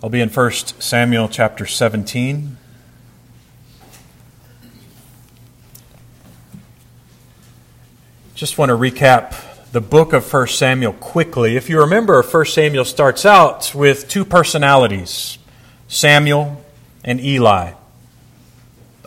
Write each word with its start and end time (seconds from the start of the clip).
I'll 0.00 0.08
be 0.08 0.20
in 0.20 0.28
1 0.28 0.50
Samuel 0.78 1.28
chapter 1.28 1.66
17. 1.66 2.56
Just 8.36 8.56
want 8.56 8.68
to 8.68 8.76
recap 8.76 9.34
the 9.72 9.80
book 9.80 10.12
of 10.12 10.32
1 10.32 10.46
Samuel 10.46 10.92
quickly. 10.92 11.56
If 11.56 11.68
you 11.68 11.80
remember, 11.80 12.22
1 12.22 12.44
Samuel 12.44 12.84
starts 12.84 13.26
out 13.26 13.74
with 13.74 14.08
two 14.08 14.24
personalities 14.24 15.38
Samuel 15.88 16.64
and 17.02 17.20
Eli. 17.20 17.72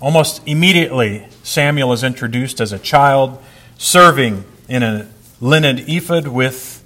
Almost 0.02 0.46
immediately, 0.46 1.26
Samuel 1.42 1.94
is 1.94 2.04
introduced 2.04 2.60
as 2.60 2.74
a 2.74 2.80
child 2.80 3.42
serving 3.78 4.44
in 4.68 4.84
a 4.84 5.08
linen 5.40 5.80
ephod 5.88 6.28
with 6.28 6.84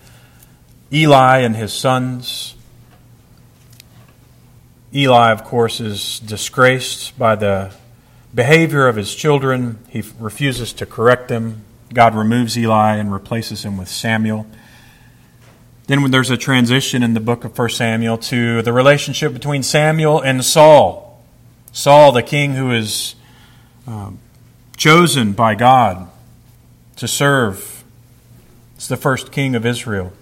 Eli 0.94 1.40
and 1.40 1.56
his 1.56 1.74
sons. 1.74 2.55
Eli, 4.96 5.32
of 5.32 5.44
course, 5.44 5.82
is 5.82 6.20
disgraced 6.20 7.20
by 7.20 7.36
the 7.36 7.74
behavior 8.34 8.88
of 8.88 8.96
his 8.96 9.14
children. 9.14 9.78
He 9.90 10.02
refuses 10.18 10.71
to 10.74 10.86
correct 10.86 11.28
them. 11.28 11.66
God 11.94 12.16
removes 12.16 12.58
Eli 12.58 12.96
and 12.96 13.12
replaces 13.12 13.66
him 13.66 13.76
with 13.76 13.90
Samuel. 13.90 14.48
Then 15.88 16.02
when 16.02 16.12
there's 16.12 16.30
a 16.30 16.38
transition 16.38 17.04
in 17.04 17.14
the 17.14 17.20
book 17.20 17.44
of 17.44 17.58
1 17.58 17.70
Samuel 17.71 18.18
to 18.20 18.62
the 18.62 18.71
relationship 18.71 19.34
between 19.34 19.64
Samuel 19.64 20.21
and 20.21 20.46
Saul. 20.46 21.21
Saul, 21.74 22.14
the 22.14 22.24
king 22.24 22.54
who 22.54 22.71
is 22.71 23.16
um, 23.86 24.20
chosen 24.78 25.34
by 25.34 25.56
God 25.56 26.10
to 26.96 27.07
serve. 27.07 27.84
It's 28.78 28.88
the 28.88 28.98
first 28.98 29.34
king 29.34 29.56
of 29.56 29.66
Israel. 29.66 30.14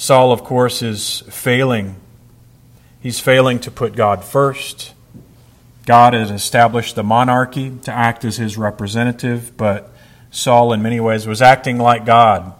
Saul, 0.00 0.30
of 0.30 0.44
course, 0.44 0.80
is 0.80 1.24
failing. 1.28 1.96
He's 3.00 3.18
failing 3.18 3.58
to 3.58 3.70
put 3.72 3.96
God 3.96 4.24
first. 4.24 4.94
God 5.86 6.14
has 6.14 6.30
established 6.30 6.94
the 6.94 7.02
monarchy 7.02 7.76
to 7.82 7.90
act 7.90 8.24
as 8.24 8.36
his 8.36 8.56
representative, 8.56 9.56
but 9.56 9.92
Saul, 10.30 10.72
in 10.72 10.82
many 10.82 11.00
ways, 11.00 11.26
was 11.26 11.42
acting 11.42 11.78
like 11.78 12.06
God. 12.06 12.52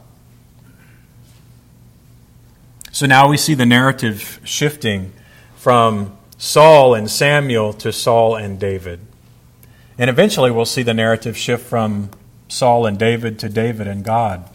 So 2.90 3.06
now 3.06 3.28
we 3.28 3.36
see 3.36 3.54
the 3.54 3.64
narrative 3.64 4.40
shifting 4.42 5.12
from 5.54 6.18
Saul 6.38 6.96
and 6.96 7.08
Samuel 7.08 7.72
to 7.74 7.92
Saul 7.92 8.34
and 8.34 8.58
David. 8.58 8.98
And 9.96 10.10
eventually 10.10 10.50
we'll 10.50 10.64
see 10.64 10.82
the 10.82 10.92
narrative 10.92 11.36
shift 11.36 11.64
from 11.64 12.10
Saul 12.48 12.84
and 12.84 12.98
David 12.98 13.38
to 13.38 13.48
David 13.48 13.86
and 13.86 14.02
God. 14.02 14.50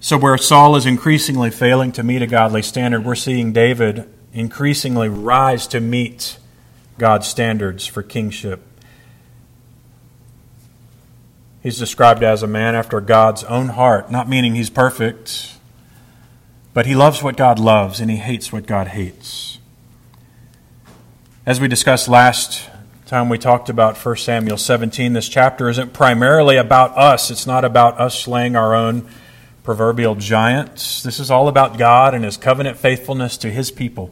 So, 0.00 0.16
where 0.16 0.38
Saul 0.38 0.76
is 0.76 0.86
increasingly 0.86 1.50
failing 1.50 1.90
to 1.92 2.04
meet 2.04 2.22
a 2.22 2.26
godly 2.26 2.62
standard, 2.62 3.04
we're 3.04 3.16
seeing 3.16 3.52
David 3.52 4.08
increasingly 4.32 5.08
rise 5.08 5.66
to 5.68 5.80
meet 5.80 6.38
God's 6.98 7.26
standards 7.26 7.84
for 7.84 8.04
kingship. 8.04 8.62
He's 11.62 11.78
described 11.78 12.22
as 12.22 12.44
a 12.44 12.46
man 12.46 12.76
after 12.76 13.00
God's 13.00 13.42
own 13.44 13.70
heart, 13.70 14.08
not 14.08 14.28
meaning 14.28 14.54
he's 14.54 14.70
perfect, 14.70 15.56
but 16.72 16.86
he 16.86 16.94
loves 16.94 17.20
what 17.20 17.36
God 17.36 17.58
loves 17.58 17.98
and 17.98 18.08
he 18.08 18.18
hates 18.18 18.52
what 18.52 18.66
God 18.66 18.88
hates. 18.88 19.58
As 21.44 21.60
we 21.60 21.66
discussed 21.66 22.08
last 22.08 22.70
time 23.06 23.28
we 23.28 23.38
talked 23.38 23.68
about 23.68 23.96
1 23.96 24.16
Samuel 24.16 24.58
17, 24.58 25.14
this 25.14 25.28
chapter 25.28 25.68
isn't 25.68 25.92
primarily 25.92 26.56
about 26.56 26.96
us. 26.96 27.32
It's 27.32 27.48
not 27.48 27.64
about 27.64 27.98
us 27.98 28.20
slaying 28.20 28.54
our 28.54 28.76
own 28.76 29.08
proverbial 29.68 30.14
giants. 30.14 31.02
This 31.02 31.20
is 31.20 31.30
all 31.30 31.46
about 31.46 31.76
God 31.76 32.14
and 32.14 32.24
his 32.24 32.38
covenant 32.38 32.78
faithfulness 32.78 33.36
to 33.36 33.50
his 33.50 33.70
people, 33.70 34.10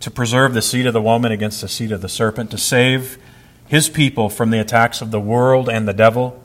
to 0.00 0.10
preserve 0.10 0.54
the 0.54 0.62
seed 0.62 0.86
of 0.86 0.94
the 0.94 1.02
woman 1.02 1.30
against 1.30 1.60
the 1.60 1.68
seed 1.68 1.92
of 1.92 2.00
the 2.00 2.08
serpent, 2.08 2.50
to 2.50 2.56
save 2.56 3.18
his 3.68 3.90
people 3.90 4.30
from 4.30 4.48
the 4.48 4.58
attacks 4.58 5.02
of 5.02 5.10
the 5.10 5.20
world 5.20 5.68
and 5.68 5.86
the 5.86 5.92
devil. 5.92 6.42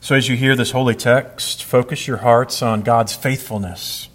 So, 0.00 0.16
as 0.16 0.28
you 0.28 0.34
hear 0.34 0.56
this 0.56 0.72
holy 0.72 0.96
text, 0.96 1.62
focus 1.62 2.08
your 2.08 2.16
hearts 2.16 2.60
on 2.60 2.82
God's 2.82 3.14
faithfulness 3.14 4.08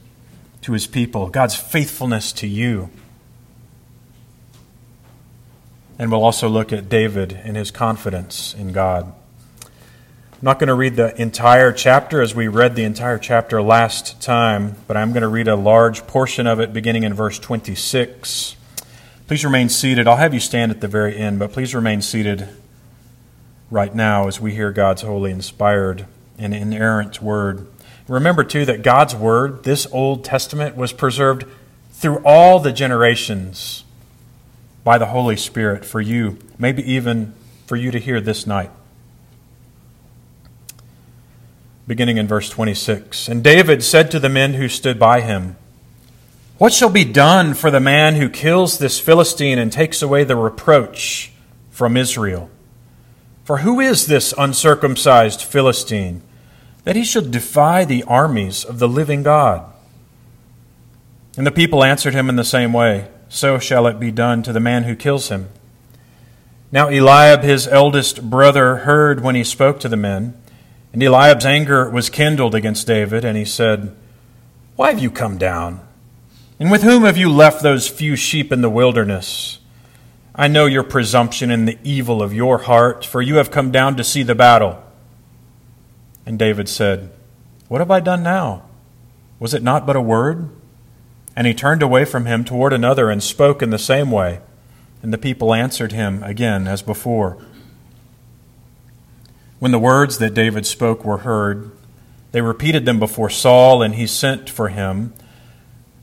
to 0.64 0.74
his 0.74 0.88
people, 0.88 1.30
God's 1.30 1.56
faithfulness 1.56 2.34
to 2.34 2.48
you. 2.48 2.90
And 5.98 6.12
we'll 6.12 6.26
also 6.26 6.50
look 6.50 6.74
at 6.74 6.90
David 6.90 7.40
and 7.46 7.56
his 7.56 7.72
confidence 7.72 8.54
in 8.54 8.74
God. 8.74 9.14
I'm 10.40 10.46
not 10.46 10.58
going 10.58 10.70
to 10.70 10.74
read 10.74 10.96
the 10.96 11.22
entire 11.22 11.74
chapter 11.74 12.22
as 12.22 12.34
we 12.34 12.48
read 12.48 12.78
the 12.78 12.86
entire 12.86 13.18
chapter 13.18 13.62
last 13.62 14.22
time, 14.22 14.78
but 14.88 14.96
I'm 14.96 15.12
going 15.12 15.24
to 15.24 15.28
read 15.28 15.50
a 15.50 15.56
large 15.58 16.08
portion 16.08 16.48
of 16.48 16.62
it 16.62 16.72
beginning 16.72 17.04
in 17.04 17.14
verse 17.14 17.38
26. 17.38 18.56
Please 19.28 19.44
remain 19.44 19.68
seated. 19.68 20.08
I'll 20.08 20.16
have 20.16 20.34
you 20.34 20.40
stand 20.40 20.72
at 20.72 20.80
the 20.80 20.88
very 20.88 21.18
end, 21.18 21.40
but 21.40 21.52
please 21.52 21.76
remain 21.76 22.02
seated 22.02 22.48
right 23.70 23.94
now 23.94 24.30
as 24.30 24.40
we 24.40 24.54
hear 24.54 24.72
God's 24.72 25.02
holy, 25.02 25.30
inspired, 25.30 26.06
and 26.38 26.56
inerrant 26.56 27.22
word. 27.22 27.68
Remember, 28.08 28.46
too, 28.46 28.64
that 28.64 28.82
God's 28.82 29.14
word, 29.14 29.66
this 29.66 29.88
Old 29.92 30.24
Testament, 30.24 30.78
was 30.78 30.94
preserved 30.94 31.44
through 31.92 32.22
all 32.24 32.62
the 32.62 32.72
generations 32.72 33.84
by 34.86 34.98
the 34.98 35.08
Holy 35.08 35.36
Spirit 35.36 35.84
for 35.84 36.00
you, 36.00 36.38
maybe 36.58 36.82
even 36.90 37.34
for 37.68 37.76
you 37.76 37.92
to 37.92 38.00
hear 38.00 38.22
this 38.22 38.48
night 38.48 38.72
beginning 41.90 42.18
in 42.18 42.28
verse 42.28 42.52
26. 42.52 43.28
And 43.28 43.44
David 43.44 43.84
said 43.84 44.12
to 44.12 44.20
the 44.20 44.30
men 44.30 44.54
who 44.54 44.70
stood 44.70 45.00
by 45.00 45.22
him, 45.22 45.58
What 46.60 46.72
shall 46.72 46.92
be 46.92 47.04
done 47.04 47.56
for 47.56 47.72
the 47.72 47.80
man 47.80 48.14
who 48.14 48.30
kills 48.30 48.78
this 48.78 49.00
Philistine 49.00 49.58
and 49.58 49.72
takes 49.72 50.04
away 50.04 50.24
the 50.24 50.36
reproach 50.36 51.32
from 51.72 51.98
Israel? 51.98 52.52
For 53.44 53.58
who 53.58 53.80
is 53.80 54.06
this 54.06 54.36
uncircumcised 54.38 55.42
Philistine 55.42 56.22
that 56.84 56.96
he 56.96 57.04
should 57.04 57.32
defy 57.32 57.86
the 57.86 58.04
armies 58.04 58.64
of 58.64 58.78
the 58.78 58.88
living 58.88 59.24
God? 59.24 59.66
And 61.38 61.48
the 61.48 61.52
people 61.52 61.84
answered 61.84 62.14
him 62.14 62.30
in 62.30 62.36
the 62.36 62.44
same 62.44 62.72
way 62.72 63.08
So 63.30 63.58
shall 63.58 63.88
it 63.88 64.00
be 64.00 64.12
done 64.12 64.44
to 64.44 64.54
the 64.54 64.60
man 64.60 64.84
who 64.84 64.96
kills 64.96 65.30
him. 65.30 65.50
Now 66.72 66.90
Eliab, 66.90 67.42
his 67.42 67.68
eldest 67.68 68.30
brother, 68.30 68.76
heard 68.78 69.24
when 69.24 69.34
he 69.34 69.44
spoke 69.44 69.80
to 69.80 69.90
the 69.90 69.98
men. 69.98 70.40
And 70.92 71.04
Eliab's 71.04 71.46
anger 71.46 71.90
was 71.90 72.10
kindled 72.10 72.56
against 72.56 72.88
David, 72.88 73.24
and 73.24 73.38
he 73.38 73.46
said, 73.46 73.96
Why 74.76 74.90
have 74.90 75.00
you 75.00 75.12
come 75.12 75.38
down? 75.38 75.82
And 76.60 76.72
with 76.72 76.84
whom 76.84 77.04
have 77.04 77.18
you 77.18 77.32
left 77.32 77.62
those 77.62 77.88
few 77.88 78.16
sheep 78.16 78.52
in 78.52 78.62
the 78.62 78.70
wilderness? 78.70 79.60
I 80.36 80.48
know 80.48 80.66
your 80.66 80.84
presumption 80.84 81.52
and 81.52 81.68
the 81.68 81.78
evil 81.84 82.22
of 82.22 82.34
your 82.34 82.60
heart, 82.60 83.06
for 83.06 83.22
you 83.22 83.36
have 83.36 83.52
come 83.52 83.72
down 83.72 83.96
to 83.98 84.04
see 84.04 84.24
the 84.24 84.36
battle. 84.36 84.82
And 86.26 86.40
David 86.40 86.68
said, 86.70 87.12
What 87.68 87.82
have 87.82 87.92
I 87.92 88.00
done 88.00 88.24
now? 88.24 88.64
Was 89.40 89.54
it 89.54 89.64
not 89.64 89.86
but 89.86 89.96
a 89.96 90.02
word? 90.02 90.50
And 91.36 91.48
he 91.48 91.54
turned 91.54 91.82
away 91.82 92.04
from 92.04 92.26
him 92.26 92.44
toward 92.44 92.74
another 92.74 93.10
and 93.10 93.24
spoke 93.24 93.62
in 93.62 93.70
the 93.70 93.80
same 93.80 94.12
way. 94.12 94.42
And 95.02 95.14
the 95.14 95.18
people 95.18 95.54
answered 95.54 95.92
him 95.92 96.24
again 96.24 96.68
as 96.68 96.82
before. 96.82 97.38
When 99.60 99.72
the 99.72 99.80
words 99.80 100.18
that 100.18 100.34
David 100.34 100.66
spoke 100.66 101.04
were 101.04 101.20
heard, 101.20 101.72
they 102.32 102.42
repeated 102.42 102.86
them 102.86 103.00
before 103.00 103.30
Saul, 103.30 103.82
and 103.82 103.96
he 103.96 104.08
sent 104.08 104.50
for 104.50 104.70
him. 104.70 105.14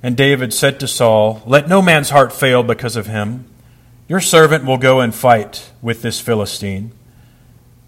And 0.02 0.16
David 0.16 0.52
said 0.52 0.78
to 0.80 0.88
Saul, 0.88 1.42
Let 1.46 1.68
no 1.68 1.80
man's 1.80 2.10
heart 2.10 2.32
fail 2.32 2.62
because 2.62 2.96
of 2.96 3.06
him. 3.06 3.46
Your 4.08 4.20
servant 4.20 4.64
will 4.64 4.78
go 4.78 5.00
and 5.00 5.14
fight 5.14 5.72
with 5.80 6.02
this 6.02 6.20
Philistine. 6.20 6.92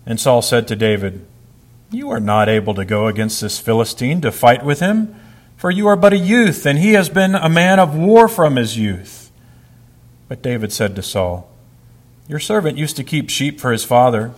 And 0.06 0.18
Saul 0.18 0.40
said 0.40 0.66
to 0.68 0.76
David, 0.76 1.26
You 1.90 2.10
are 2.10 2.20
not 2.20 2.48
able 2.48 2.74
to 2.74 2.84
go 2.84 3.06
against 3.06 3.40
this 3.40 3.58
Philistine 3.58 4.20
to 4.22 4.32
fight 4.32 4.64
with 4.64 4.80
him, 4.80 5.14
for 5.56 5.70
you 5.70 5.86
are 5.86 5.96
but 5.96 6.12
a 6.14 6.18
youth, 6.18 6.64
and 6.64 6.78
he 6.78 6.94
has 6.94 7.08
been 7.08 7.34
a 7.34 7.48
man 7.48 7.78
of 7.78 7.94
war 7.94 8.26
from 8.26 8.56
his 8.56 8.78
youth. 8.78 9.30
But 10.28 10.42
David 10.42 10.72
said 10.72 10.96
to 10.96 11.02
Saul, 11.02 11.50
Your 12.26 12.38
servant 12.38 12.78
used 12.78 12.96
to 12.96 13.04
keep 13.04 13.28
sheep 13.28 13.60
for 13.60 13.70
his 13.70 13.84
father. 13.84 14.32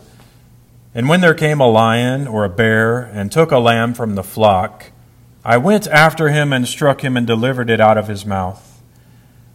And 0.94 1.08
when 1.08 1.20
there 1.20 1.34
came 1.34 1.60
a 1.60 1.68
lion 1.68 2.26
or 2.26 2.44
a 2.44 2.48
bear 2.48 3.00
and 3.00 3.30
took 3.30 3.52
a 3.52 3.58
lamb 3.58 3.94
from 3.94 4.16
the 4.16 4.24
flock, 4.24 4.90
I 5.44 5.56
went 5.56 5.86
after 5.86 6.30
him 6.30 6.52
and 6.52 6.66
struck 6.66 7.02
him 7.02 7.16
and 7.16 7.26
delivered 7.26 7.70
it 7.70 7.80
out 7.80 7.96
of 7.96 8.08
his 8.08 8.26
mouth. 8.26 8.82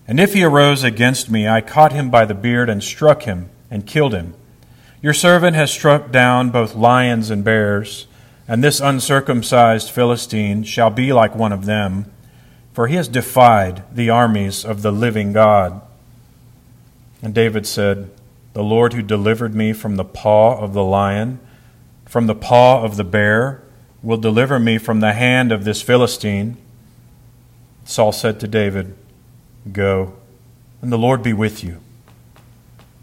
And 0.08 0.20
if 0.20 0.34
he 0.34 0.44
arose 0.44 0.84
against 0.84 1.30
me, 1.30 1.48
I 1.48 1.62
caught 1.62 1.92
him 1.92 2.10
by 2.10 2.26
the 2.26 2.34
beard 2.34 2.70
and 2.70 2.84
struck 2.84 3.24
him 3.24 3.50
and 3.70 3.86
killed 3.86 4.14
him. 4.14 4.34
Your 5.02 5.14
servant 5.14 5.56
has 5.56 5.72
struck 5.72 6.12
down 6.12 6.52
both 6.52 6.74
lions 6.74 7.30
and 7.30 7.44
bears, 7.44 8.08
and 8.48 8.64
this 8.64 8.80
uncircumcised 8.80 9.92
Philistine 9.92 10.64
shall 10.64 10.90
be 10.90 11.12
like 11.12 11.36
one 11.36 11.52
of 11.52 11.66
them, 11.66 12.12
for 12.74 12.88
he 12.88 12.96
has 12.96 13.08
defied 13.08 13.84
the 13.94 14.10
armies 14.10 14.64
of 14.64 14.82
the 14.82 14.92
living 14.92 15.34
God. 15.34 15.82
And 17.22 17.34
David 17.34 17.68
said, 17.68 18.10
the 18.56 18.64
Lord 18.64 18.94
who 18.94 19.02
delivered 19.02 19.54
me 19.54 19.74
from 19.74 19.98
the 19.98 20.06
paw 20.06 20.58
of 20.58 20.74
the 20.74 20.84
lion, 20.84 21.42
from 22.06 22.26
the 22.26 22.34
paw 22.34 22.82
of 22.82 22.96
the 22.96 23.04
bear, 23.04 23.62
will 24.02 24.16
deliver 24.16 24.60
me 24.60 24.78
from 24.78 25.02
the 25.02 25.12
hand 25.12 25.52
of 25.52 25.66
this 25.66 25.82
Philistine. 25.82 26.56
Saul 27.84 28.14
said 28.14 28.40
to 28.40 28.48
David, 28.48 28.96
Go, 29.70 30.14
and 30.82 30.90
the 30.90 30.98
Lord 30.98 31.22
be 31.22 31.34
with 31.34 31.66
you. 31.66 31.82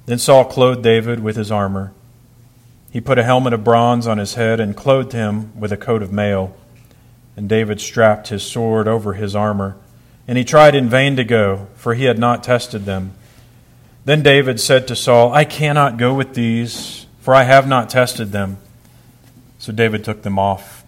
Then 0.06 0.18
Saul 0.18 0.46
clothed 0.46 0.82
David 0.82 1.20
with 1.20 1.36
his 1.36 1.50
armor. 1.50 1.92
He 2.90 3.02
put 3.02 3.18
a 3.18 3.22
helmet 3.22 3.52
of 3.52 3.62
bronze 3.62 4.06
on 4.06 4.16
his 4.16 4.34
head 4.34 4.58
and 4.58 4.74
clothed 4.74 5.12
him 5.12 5.52
with 5.60 5.70
a 5.70 5.76
coat 5.76 6.02
of 6.02 6.10
mail. 6.10 6.56
And 7.36 7.46
David 7.46 7.78
strapped 7.78 8.28
his 8.28 8.42
sword 8.42 8.88
over 8.88 9.12
his 9.12 9.36
armor. 9.36 9.76
And 10.26 10.38
he 10.38 10.44
tried 10.44 10.74
in 10.74 10.88
vain 10.88 11.14
to 11.16 11.24
go, 11.24 11.66
for 11.74 11.92
he 11.92 12.04
had 12.04 12.18
not 12.18 12.42
tested 12.42 12.86
them. 12.86 13.12
Then 14.04 14.22
David 14.22 14.58
said 14.58 14.88
to 14.88 14.96
Saul, 14.96 15.32
I 15.32 15.44
cannot 15.44 15.96
go 15.96 16.12
with 16.14 16.34
these, 16.34 17.06
for 17.20 17.34
I 17.34 17.44
have 17.44 17.68
not 17.68 17.88
tested 17.88 18.32
them. 18.32 18.58
So 19.58 19.72
David 19.72 20.04
took 20.04 20.22
them 20.22 20.38
off. 20.38 20.84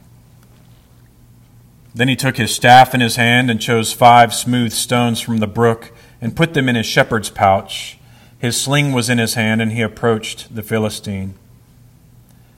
Then 1.94 2.08
he 2.08 2.16
took 2.16 2.36
his 2.36 2.52
staff 2.52 2.92
in 2.92 3.00
his 3.00 3.14
hand 3.14 3.50
and 3.50 3.60
chose 3.60 3.92
five 3.92 4.34
smooth 4.34 4.72
stones 4.72 5.20
from 5.20 5.38
the 5.38 5.46
brook 5.46 5.92
and 6.20 6.34
put 6.34 6.54
them 6.54 6.68
in 6.68 6.74
his 6.74 6.86
shepherd's 6.86 7.30
pouch. 7.30 7.98
His 8.36 8.60
sling 8.60 8.92
was 8.92 9.08
in 9.08 9.18
his 9.18 9.34
hand, 9.34 9.62
and 9.62 9.70
he 9.72 9.80
approached 9.80 10.54
the 10.54 10.62
Philistine. 10.62 11.34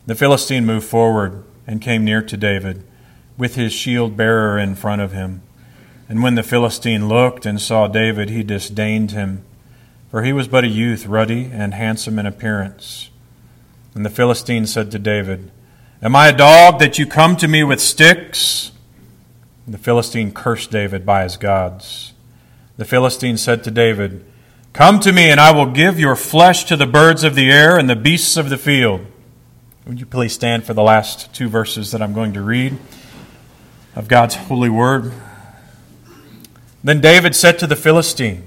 The 0.06 0.14
Philistine 0.14 0.64
moved 0.64 0.86
forward 0.86 1.44
and 1.66 1.82
came 1.82 2.04
near 2.04 2.22
to 2.22 2.36
David, 2.36 2.82
with 3.36 3.56
his 3.56 3.72
shield 3.72 4.16
bearer 4.16 4.58
in 4.58 4.74
front 4.74 5.02
of 5.02 5.12
him. 5.12 5.42
And 6.08 6.22
when 6.22 6.34
the 6.34 6.42
Philistine 6.42 7.08
looked 7.08 7.44
and 7.44 7.60
saw 7.60 7.88
David, 7.88 8.30
he 8.30 8.42
disdained 8.42 9.10
him, 9.10 9.44
for 10.10 10.22
he 10.22 10.32
was 10.32 10.48
but 10.48 10.64
a 10.64 10.68
youth, 10.68 11.06
ruddy 11.06 11.50
and 11.52 11.74
handsome 11.74 12.18
in 12.18 12.26
appearance. 12.26 13.10
And 13.94 14.04
the 14.04 14.10
Philistine 14.10 14.66
said 14.66 14.90
to 14.90 14.98
David, 14.98 15.50
Am 16.02 16.14
I 16.14 16.28
a 16.28 16.36
dog 16.36 16.78
that 16.80 16.98
you 16.98 17.06
come 17.06 17.36
to 17.36 17.48
me 17.48 17.64
with 17.64 17.80
sticks? 17.80 18.70
And 19.64 19.74
the 19.74 19.78
Philistine 19.78 20.32
cursed 20.32 20.70
David 20.70 21.04
by 21.04 21.22
his 21.22 21.36
gods. 21.36 22.12
The 22.76 22.84
Philistine 22.84 23.38
said 23.38 23.64
to 23.64 23.70
David, 23.70 24.24
Come 24.72 25.00
to 25.00 25.12
me, 25.12 25.30
and 25.30 25.40
I 25.40 25.50
will 25.52 25.70
give 25.70 25.98
your 25.98 26.14
flesh 26.14 26.64
to 26.64 26.76
the 26.76 26.86
birds 26.86 27.24
of 27.24 27.34
the 27.34 27.50
air 27.50 27.78
and 27.78 27.88
the 27.88 27.96
beasts 27.96 28.36
of 28.36 28.50
the 28.50 28.58
field. 28.58 29.06
Would 29.86 29.98
you 29.98 30.06
please 30.06 30.34
stand 30.34 30.64
for 30.64 30.74
the 30.74 30.82
last 30.82 31.32
two 31.32 31.48
verses 31.48 31.92
that 31.92 32.02
I'm 32.02 32.12
going 32.12 32.34
to 32.34 32.42
read 32.42 32.76
of 33.94 34.08
God's 34.08 34.34
holy 34.34 34.68
word? 34.68 35.12
Then 36.84 37.00
David 37.00 37.34
said 37.34 37.58
to 37.60 37.66
the 37.66 37.76
Philistine, 37.76 38.46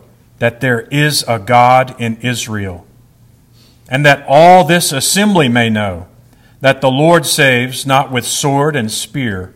that 0.41 0.59
there 0.59 0.81
is 0.89 1.23
a 1.27 1.37
God 1.37 1.95
in 2.01 2.17
Israel, 2.21 2.87
and 3.87 4.03
that 4.03 4.25
all 4.27 4.63
this 4.63 4.91
assembly 4.91 5.47
may 5.47 5.69
know 5.69 6.07
that 6.61 6.81
the 6.81 6.89
Lord 6.89 7.27
saves 7.27 7.85
not 7.85 8.11
with 8.11 8.25
sword 8.25 8.75
and 8.75 8.91
spear, 8.91 9.53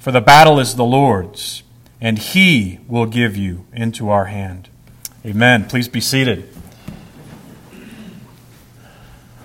for 0.00 0.10
the 0.10 0.20
battle 0.20 0.58
is 0.58 0.74
the 0.74 0.84
Lord's, 0.84 1.62
and 2.00 2.18
he 2.18 2.80
will 2.88 3.06
give 3.06 3.36
you 3.36 3.66
into 3.72 4.08
our 4.10 4.24
hand. 4.24 4.68
Amen. 5.24 5.66
Please 5.68 5.86
be 5.86 6.00
seated. 6.00 6.48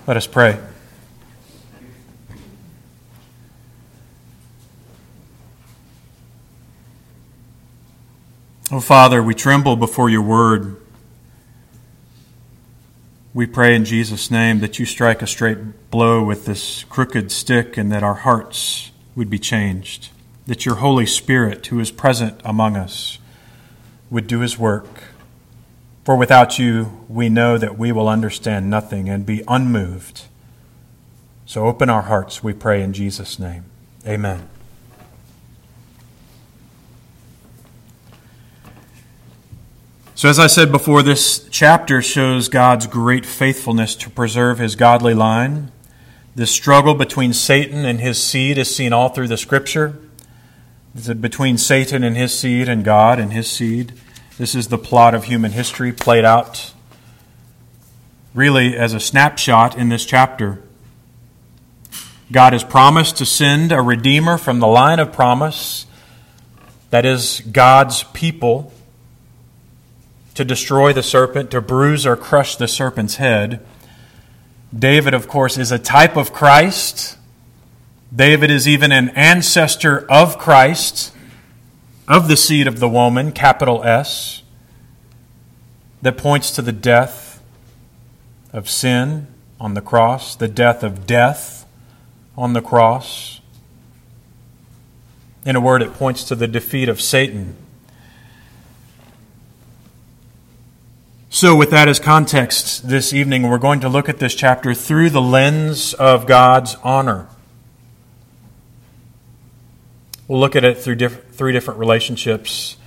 Let 0.08 0.16
us 0.16 0.26
pray. 0.26 0.58
Oh, 8.70 8.80
Father, 8.80 9.22
we 9.22 9.34
tremble 9.34 9.76
before 9.76 10.10
your 10.10 10.22
word. 10.22 10.76
We 13.32 13.46
pray 13.46 13.74
in 13.74 13.84
Jesus' 13.84 14.30
name 14.30 14.60
that 14.60 14.78
you 14.78 14.86
strike 14.86 15.22
a 15.22 15.26
straight 15.26 15.90
blow 15.90 16.24
with 16.24 16.46
this 16.46 16.84
crooked 16.84 17.30
stick 17.30 17.76
and 17.76 17.92
that 17.92 18.02
our 18.02 18.14
hearts 18.14 18.90
would 19.14 19.30
be 19.30 19.38
changed, 19.38 20.10
that 20.46 20.66
your 20.66 20.76
Holy 20.76 21.06
Spirit, 21.06 21.66
who 21.66 21.78
is 21.78 21.90
present 21.90 22.40
among 22.44 22.76
us, 22.76 23.18
would 24.10 24.26
do 24.26 24.40
his 24.40 24.58
work 24.58 25.04
for 26.06 26.14
without 26.14 26.56
you, 26.56 27.04
we 27.08 27.28
know 27.28 27.58
that 27.58 27.76
we 27.76 27.90
will 27.90 28.08
understand 28.08 28.70
nothing 28.70 29.08
and 29.08 29.26
be 29.26 29.42
unmoved. 29.48 30.26
So 31.46 31.66
open 31.66 31.90
our 31.90 32.02
hearts, 32.02 32.44
we 32.44 32.52
pray 32.52 32.80
in 32.80 32.92
Jesus' 32.92 33.40
name. 33.40 33.64
Amen. 34.06 34.48
So, 40.16 40.30
as 40.30 40.38
I 40.38 40.46
said 40.46 40.72
before, 40.72 41.02
this 41.02 41.46
chapter 41.50 42.00
shows 42.00 42.48
God's 42.48 42.86
great 42.86 43.26
faithfulness 43.26 43.94
to 43.96 44.08
preserve 44.08 44.58
his 44.58 44.74
godly 44.74 45.12
line. 45.12 45.70
This 46.34 46.50
struggle 46.50 46.94
between 46.94 47.34
Satan 47.34 47.84
and 47.84 48.00
his 48.00 48.16
seed 48.16 48.56
is 48.56 48.74
seen 48.74 48.94
all 48.94 49.10
through 49.10 49.28
the 49.28 49.36
scripture. 49.36 49.98
Between 51.20 51.58
Satan 51.58 52.02
and 52.02 52.16
his 52.16 52.32
seed 52.32 52.66
and 52.66 52.82
God 52.82 53.18
and 53.18 53.30
his 53.30 53.46
seed. 53.46 53.92
This 54.38 54.54
is 54.54 54.68
the 54.68 54.78
plot 54.78 55.14
of 55.14 55.24
human 55.24 55.52
history 55.52 55.92
played 55.92 56.24
out 56.24 56.72
really 58.32 58.74
as 58.74 58.94
a 58.94 59.00
snapshot 59.00 59.76
in 59.76 59.90
this 59.90 60.06
chapter. 60.06 60.62
God 62.32 62.54
has 62.54 62.64
promised 62.64 63.18
to 63.18 63.26
send 63.26 63.70
a 63.70 63.82
Redeemer 63.82 64.38
from 64.38 64.60
the 64.60 64.66
line 64.66 64.98
of 64.98 65.12
promise, 65.12 65.84
that 66.88 67.04
is, 67.04 67.42
God's 67.52 68.04
people, 68.14 68.72
to 70.36 70.44
destroy 70.44 70.92
the 70.92 71.02
serpent, 71.02 71.50
to 71.50 71.60
bruise 71.60 72.06
or 72.06 72.16
crush 72.16 72.56
the 72.56 72.68
serpent's 72.68 73.16
head. 73.16 73.64
David, 74.76 75.14
of 75.14 75.28
course, 75.28 75.56
is 75.56 75.72
a 75.72 75.78
type 75.78 76.16
of 76.16 76.32
Christ. 76.32 77.16
David 78.14 78.50
is 78.50 78.68
even 78.68 78.92
an 78.92 79.08
ancestor 79.10 80.06
of 80.10 80.38
Christ 80.38 81.12
of 82.06 82.28
the 82.28 82.36
seed 82.36 82.66
of 82.66 82.78
the 82.78 82.88
woman, 82.88 83.32
capital 83.32 83.82
S, 83.82 84.42
that 86.02 86.16
points 86.16 86.50
to 86.52 86.62
the 86.62 86.72
death 86.72 87.42
of 88.52 88.68
sin 88.68 89.26
on 89.58 89.74
the 89.74 89.80
cross, 89.80 90.36
the 90.36 90.48
death 90.48 90.82
of 90.82 91.06
death 91.06 91.66
on 92.36 92.52
the 92.52 92.60
cross. 92.60 93.40
In 95.44 95.56
a 95.56 95.60
word, 95.60 95.82
it 95.82 95.94
points 95.94 96.24
to 96.24 96.34
the 96.34 96.46
defeat 96.46 96.88
of 96.88 97.00
Satan. 97.00 97.56
So, 101.36 101.54
with 101.54 101.68
that 101.68 101.86
as 101.86 102.00
context, 102.00 102.88
this 102.88 103.12
evening 103.12 103.42
we're 103.42 103.58
going 103.58 103.80
to 103.80 103.90
look 103.90 104.08
at 104.08 104.16
this 104.16 104.34
chapter 104.34 104.72
through 104.72 105.10
the 105.10 105.20
lens 105.20 105.92
of 105.92 106.26
God's 106.26 106.76
honor. 106.82 107.28
We'll 110.26 110.40
look 110.40 110.56
at 110.56 110.64
it 110.64 110.78
through 110.78 110.94
diff- 110.94 111.28
three 111.32 111.52
different 111.52 111.78
relationships 111.78 112.78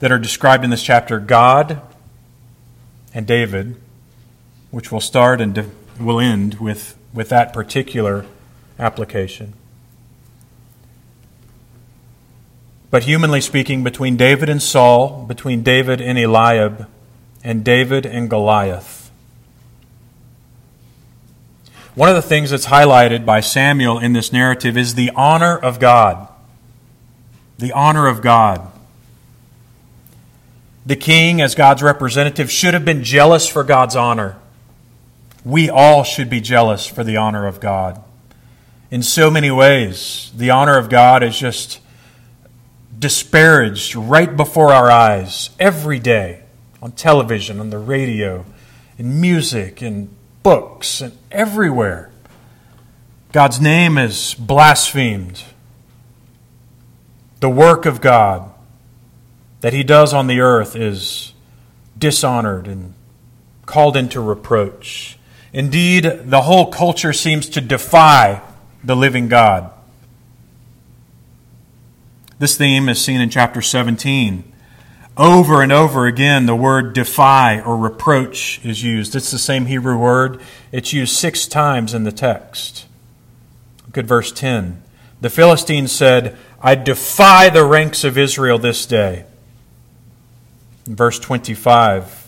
that 0.00 0.12
are 0.12 0.18
described 0.18 0.64
in 0.64 0.68
this 0.68 0.82
chapter 0.82 1.18
God 1.18 1.80
and 3.14 3.26
David, 3.26 3.80
which 4.70 4.92
will 4.92 5.00
start 5.00 5.40
and 5.40 5.72
will 5.98 6.20
end 6.20 6.56
with, 6.56 6.98
with 7.14 7.30
that 7.30 7.54
particular 7.54 8.26
application. 8.78 9.54
But 12.90 13.04
humanly 13.04 13.40
speaking, 13.40 13.82
between 13.82 14.18
David 14.18 14.50
and 14.50 14.62
Saul, 14.62 15.24
between 15.24 15.62
David 15.62 16.02
and 16.02 16.18
Eliab, 16.18 16.86
and 17.44 17.62
David 17.62 18.06
and 18.06 18.28
Goliath. 18.28 19.10
One 21.94 22.08
of 22.08 22.16
the 22.16 22.22
things 22.22 22.50
that's 22.50 22.66
highlighted 22.66 23.24
by 23.24 23.38
Samuel 23.38 24.00
in 24.00 24.14
this 24.14 24.32
narrative 24.32 24.76
is 24.76 24.96
the 24.96 25.12
honor 25.14 25.56
of 25.56 25.78
God 25.78 26.28
the 27.58 27.72
honor 27.72 28.06
of 28.06 28.20
God. 28.20 28.70
The 30.86 30.96
king, 30.96 31.40
as 31.40 31.54
God's 31.54 31.82
representative, 31.82 32.50
should 32.50 32.74
have 32.74 32.84
been 32.84 33.02
jealous 33.02 33.48
for 33.48 33.64
God's 33.64 33.96
honor. 33.96 34.36
We 35.44 35.70
all 35.70 36.04
should 36.04 36.28
be 36.28 36.40
jealous 36.40 36.86
for 36.86 37.04
the 37.04 37.16
honor 37.16 37.46
of 37.46 37.60
God. 37.60 38.02
In 38.90 39.02
so 39.02 39.30
many 39.30 39.50
ways, 39.50 40.30
the 40.36 40.50
honor 40.50 40.76
of 40.76 40.90
God 40.90 41.22
is 41.22 41.38
just 41.38 41.80
disparaged 42.98 43.94
right 43.96 44.36
before 44.36 44.72
our 44.72 44.90
eyes 44.90 45.50
every 45.58 45.98
day 45.98 46.43
on 46.84 46.92
television, 46.92 47.58
on 47.58 47.70
the 47.70 47.78
radio, 47.78 48.44
in 48.98 49.18
music, 49.18 49.82
in 49.82 50.10
books, 50.42 51.00
and 51.00 51.16
everywhere. 51.32 52.10
God's 53.32 53.58
name 53.58 53.96
is 53.98 54.34
blasphemed 54.34 55.42
the 57.40 57.50
work 57.50 57.84
of 57.84 58.00
God 58.00 58.50
that 59.60 59.72
he 59.74 59.82
does 59.82 60.14
on 60.14 60.28
the 60.28 60.40
earth 60.40 60.76
is 60.76 61.34
dishonored 61.98 62.66
and 62.66 62.94
called 63.66 63.98
into 63.98 64.20
reproach. 64.20 65.18
Indeed, 65.52 66.04
the 66.04 66.40
whole 66.40 66.70
culture 66.70 67.12
seems 67.12 67.48
to 67.50 67.60
defy 67.60 68.40
the 68.82 68.96
living 68.96 69.28
God. 69.28 69.70
This 72.38 72.56
theme 72.56 72.88
is 72.88 73.02
seen 73.02 73.20
in 73.20 73.28
chapter 73.28 73.60
17. 73.60 74.53
Over 75.16 75.62
and 75.62 75.70
over 75.70 76.06
again, 76.06 76.46
the 76.46 76.56
word 76.56 76.92
defy 76.92 77.60
or 77.60 77.76
reproach 77.76 78.60
is 78.64 78.82
used. 78.82 79.14
It's 79.14 79.30
the 79.30 79.38
same 79.38 79.66
Hebrew 79.66 79.96
word. 79.96 80.40
It's 80.72 80.92
used 80.92 81.14
six 81.14 81.46
times 81.46 81.94
in 81.94 82.02
the 82.02 82.10
text. 82.10 82.86
Look 83.86 83.98
at 83.98 84.06
verse 84.06 84.32
10. 84.32 84.82
The 85.20 85.30
Philistines 85.30 85.92
said, 85.92 86.36
I 86.60 86.74
defy 86.74 87.48
the 87.48 87.64
ranks 87.64 88.02
of 88.02 88.18
Israel 88.18 88.58
this 88.58 88.86
day. 88.86 89.24
In 90.86 90.96
verse 90.96 91.20
25, 91.20 92.24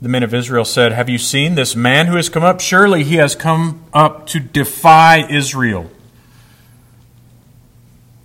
the 0.00 0.08
men 0.08 0.22
of 0.22 0.32
Israel 0.32 0.64
said, 0.64 0.92
Have 0.92 1.08
you 1.08 1.18
seen 1.18 1.54
this 1.54 1.74
man 1.74 2.06
who 2.06 2.16
has 2.16 2.28
come 2.28 2.44
up? 2.44 2.60
Surely 2.60 3.02
he 3.04 3.16
has 3.16 3.34
come 3.34 3.84
up 3.92 4.26
to 4.28 4.38
defy 4.38 5.26
Israel. 5.28 5.90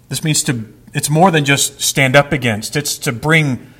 This 0.10 0.24
means 0.24 0.44
to, 0.44 0.74
it's 0.98 1.12
more 1.12 1.30
than 1.30 1.46
just 1.46 1.80
stand 1.80 2.16
up 2.16 2.34
against, 2.34 2.76
it's 2.76 2.98
to 2.98 3.12
bring 3.12 3.72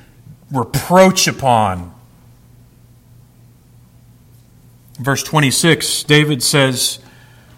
reproach 0.52 1.26
upon. 1.26 1.92
Verse 5.00 5.24
26, 5.24 6.04
David 6.04 6.44
says, 6.44 7.00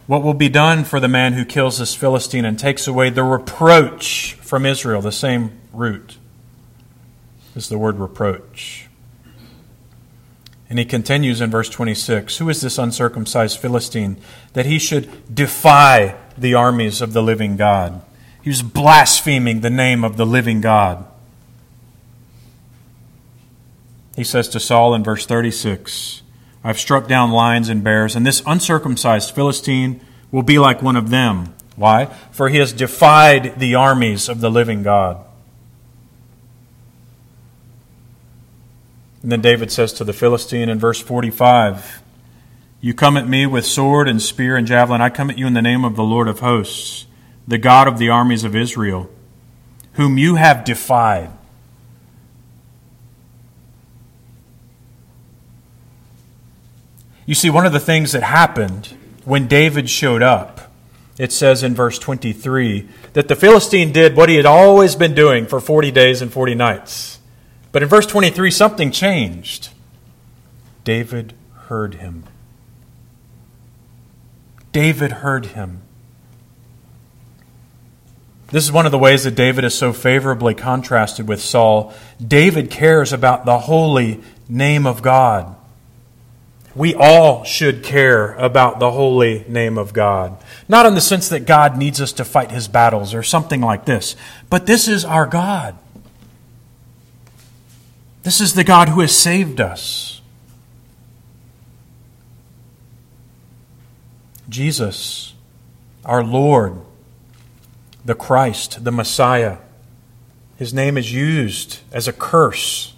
What 0.06 0.22
will 0.22 0.32
be 0.32 0.48
done 0.48 0.84
for 0.84 0.98
the 0.98 1.08
man 1.08 1.34
who 1.34 1.44
kills 1.44 1.76
this 1.76 1.94
Philistine 1.94 2.46
and 2.46 2.58
takes 2.58 2.88
away 2.88 3.10
the 3.10 3.22
reproach 3.22 4.32
from 4.40 4.64
Israel? 4.64 5.02
The 5.02 5.12
same 5.12 5.60
root 5.74 6.16
is 7.54 7.68
the 7.68 7.76
word 7.76 7.98
reproach. 7.98 8.88
And 10.70 10.78
he 10.78 10.86
continues 10.86 11.42
in 11.42 11.50
verse 11.50 11.68
26 11.68 12.38
Who 12.38 12.48
is 12.48 12.62
this 12.62 12.78
uncircumcised 12.78 13.58
Philistine 13.58 14.16
that 14.54 14.64
he 14.64 14.78
should 14.78 15.34
defy 15.34 16.16
the 16.38 16.54
armies 16.54 17.02
of 17.02 17.12
the 17.12 17.22
living 17.22 17.58
God? 17.58 18.00
He 18.42 18.50
was 18.50 18.62
blaspheming 18.62 19.60
the 19.60 19.70
name 19.70 20.04
of 20.04 20.16
the 20.16 20.26
living 20.26 20.60
God. 20.60 21.06
He 24.16 24.24
says 24.24 24.48
to 24.50 24.60
Saul 24.60 24.94
in 24.94 25.04
verse 25.04 25.26
36 25.26 26.22
I've 26.62 26.78
struck 26.78 27.08
down 27.08 27.30
lions 27.30 27.68
and 27.68 27.82
bears, 27.82 28.14
and 28.14 28.26
this 28.26 28.42
uncircumcised 28.44 29.34
Philistine 29.34 30.00
will 30.30 30.42
be 30.42 30.58
like 30.58 30.82
one 30.82 30.96
of 30.96 31.10
them. 31.10 31.54
Why? 31.76 32.06
For 32.30 32.50
he 32.50 32.58
has 32.58 32.72
defied 32.72 33.58
the 33.58 33.74
armies 33.74 34.28
of 34.28 34.40
the 34.40 34.50
living 34.50 34.82
God. 34.82 35.24
And 39.22 39.32
then 39.32 39.40
David 39.40 39.70
says 39.70 39.92
to 39.94 40.04
the 40.04 40.12
Philistine 40.12 40.68
in 40.68 40.78
verse 40.78 41.00
45 41.00 42.02
You 42.80 42.94
come 42.94 43.16
at 43.16 43.28
me 43.28 43.46
with 43.46 43.64
sword 43.64 44.08
and 44.08 44.20
spear 44.20 44.56
and 44.56 44.66
javelin. 44.66 45.00
I 45.00 45.10
come 45.10 45.30
at 45.30 45.38
you 45.38 45.46
in 45.46 45.54
the 45.54 45.62
name 45.62 45.84
of 45.84 45.96
the 45.96 46.04
Lord 46.04 46.28
of 46.28 46.40
hosts, 46.40 47.06
the 47.50 47.58
God 47.58 47.88
of 47.88 47.98
the 47.98 48.08
armies 48.08 48.44
of 48.44 48.54
Israel, 48.54 49.10
whom 49.94 50.16
you 50.16 50.36
have 50.36 50.64
defied. 50.64 51.30
You 57.26 57.34
see, 57.34 57.50
one 57.50 57.66
of 57.66 57.72
the 57.72 57.80
things 57.80 58.12
that 58.12 58.22
happened 58.22 58.96
when 59.24 59.48
David 59.48 59.90
showed 59.90 60.22
up, 60.22 60.72
it 61.18 61.32
says 61.32 61.64
in 61.64 61.74
verse 61.74 61.98
23 61.98 62.88
that 63.14 63.26
the 63.26 63.34
Philistine 63.34 63.90
did 63.90 64.14
what 64.14 64.28
he 64.28 64.36
had 64.36 64.46
always 64.46 64.94
been 64.94 65.14
doing 65.14 65.44
for 65.44 65.60
40 65.60 65.90
days 65.90 66.22
and 66.22 66.32
40 66.32 66.54
nights. 66.54 67.18
But 67.72 67.82
in 67.82 67.88
verse 67.88 68.06
23, 68.06 68.52
something 68.52 68.92
changed. 68.92 69.70
David 70.84 71.34
heard 71.66 71.94
him. 71.94 72.24
David 74.70 75.10
heard 75.12 75.46
him. 75.46 75.82
This 78.50 78.64
is 78.64 78.72
one 78.72 78.84
of 78.84 78.92
the 78.92 78.98
ways 78.98 79.24
that 79.24 79.36
David 79.36 79.64
is 79.64 79.74
so 79.74 79.92
favorably 79.92 80.54
contrasted 80.54 81.28
with 81.28 81.40
Saul. 81.40 81.94
David 82.24 82.70
cares 82.70 83.12
about 83.12 83.44
the 83.44 83.58
holy 83.58 84.20
name 84.48 84.86
of 84.86 85.02
God. 85.02 85.54
We 86.74 86.94
all 86.94 87.44
should 87.44 87.82
care 87.82 88.34
about 88.34 88.78
the 88.80 88.90
holy 88.90 89.44
name 89.48 89.78
of 89.78 89.92
God. 89.92 90.36
Not 90.68 90.86
in 90.86 90.94
the 90.94 91.00
sense 91.00 91.28
that 91.28 91.46
God 91.46 91.76
needs 91.76 92.00
us 92.00 92.12
to 92.14 92.24
fight 92.24 92.50
his 92.50 92.68
battles 92.68 93.14
or 93.14 93.22
something 93.22 93.60
like 93.60 93.84
this, 93.84 94.16
but 94.48 94.66
this 94.66 94.88
is 94.88 95.04
our 95.04 95.26
God. 95.26 95.76
This 98.22 98.40
is 98.40 98.54
the 98.54 98.64
God 98.64 98.88
who 98.88 99.00
has 99.00 99.16
saved 99.16 99.60
us. 99.60 100.20
Jesus, 104.48 105.34
our 106.04 106.22
Lord, 106.24 106.80
the 108.04 108.14
Christ, 108.14 108.84
the 108.84 108.92
Messiah. 108.92 109.58
His 110.56 110.74
name 110.74 110.98
is 110.98 111.12
used 111.12 111.80
as 111.92 112.06
a 112.06 112.12
curse 112.12 112.94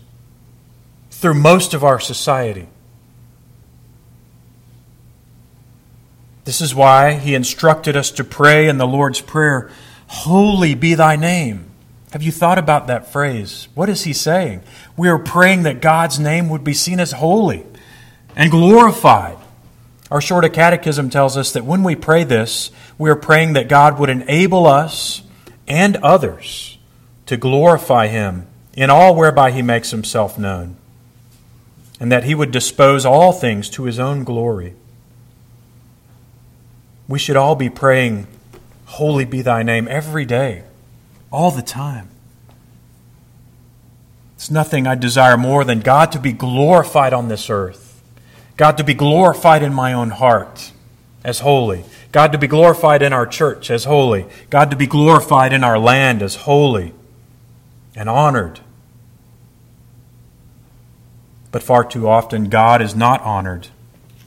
through 1.11 1.35
most 1.35 1.75
of 1.75 1.85
our 1.85 2.01
society. 2.01 2.69
This 6.45 6.61
is 6.61 6.75
why 6.75 7.15
he 7.15 7.35
instructed 7.35 7.97
us 7.97 8.11
to 8.13 8.25
pray 8.25 8.69
in 8.69 8.79
the 8.79 8.87
Lord's 8.87 9.21
Prayer 9.21 9.71
Holy 10.09 10.75
be 10.75 10.95
thy 10.95 11.17
name. 11.17 11.71
Have 12.13 12.23
you 12.23 12.33
thought 12.33 12.59
about 12.59 12.89
that 12.89 13.11
phrase? 13.11 13.69
What 13.75 13.89
is 13.89 14.05
he 14.05 14.13
saying? 14.13 14.63
We 14.95 15.09
are 15.09 15.19
praying 15.19 15.63
that 15.63 15.81
God's 15.81 16.19
name 16.19 16.51
would 16.51 16.63
be 16.63 16.75
seen 16.75 17.01
as 17.01 17.13
holy 17.13 17.65
and 18.37 18.51
glorified. 18.51 19.39
Our 20.13 20.21
shorter 20.21 20.51
catechism 20.51 21.09
tells 21.09 21.39
us 21.39 21.53
that 21.53 21.65
when 21.65 21.83
we 21.83 21.97
pray 21.97 22.23
this, 22.23 22.71
we 22.99 23.09
are 23.09 23.17
praying 23.17 23.55
that 23.55 23.71
God 23.71 23.99
would 23.99 24.11
enable 24.11 24.67
us 24.67 25.23
and 25.67 25.97
others 25.97 26.77
to 27.25 27.39
glorify 27.39 28.09
him 28.09 28.47
in 28.75 28.91
all 28.91 29.17
whereby 29.17 29.53
he 29.53 29.63
makes 29.63 29.91
himself 29.91 30.39
known, 30.39 30.77
and 31.99 32.13
that 32.13 32.25
he 32.25 32.35
would 32.35 32.51
dispose 32.51 33.07
all 33.07 33.33
things 33.33 33.71
to 33.71 33.85
his 33.85 33.99
own 33.99 34.23
glory. 34.23 34.75
We 37.09 37.19
should 37.19 37.39
all 37.39 37.55
be 37.55 37.71
praying, 37.71 38.27
Holy 38.85 39.25
be 39.25 39.41
thy 39.41 39.63
name, 39.63 39.89
every 39.89 40.27
day 40.27 40.65
all 41.31 41.51
the 41.51 41.63
time. 41.63 42.11
It's 44.37 44.51
nothing 44.51 44.87
I 44.87 44.95
desire 44.95 45.39
more 45.39 45.65
than 45.65 45.81
God 45.81 46.13
to 46.13 46.21
be 46.21 46.35
glorified 46.35 47.15
on 47.15 47.29
this 47.29 47.49
earth, 47.49 47.82
God 48.63 48.79
to 48.79 48.85
be 48.85 48.95
glorified 48.95 49.65
in 49.65 49.75
my 49.75 49.93
own 49.93 50.11
heart 50.11 50.71
as 51.25 51.41
holy, 51.41 51.85
God 52.13 52.31
to 52.31 52.39
be 52.39 52.47
glorified 52.47 53.03
in 53.03 53.13
our 53.13 53.27
church 53.27 53.73
as 53.73 53.87
holy, 53.87 54.25
God 54.51 54.71
to 54.71 54.77
be 54.77 54.87
glorified 54.87 55.53
in 55.53 55.65
our 55.65 55.81
land 55.81 56.23
as 56.23 56.37
holy 56.37 56.95
and 57.97 58.09
honored. 58.09 58.61
But 61.51 61.65
far 61.65 61.83
too 61.83 62.07
often, 62.07 62.51
God 62.51 62.81
is 62.81 62.95
not 62.95 63.21
honored, 63.23 63.67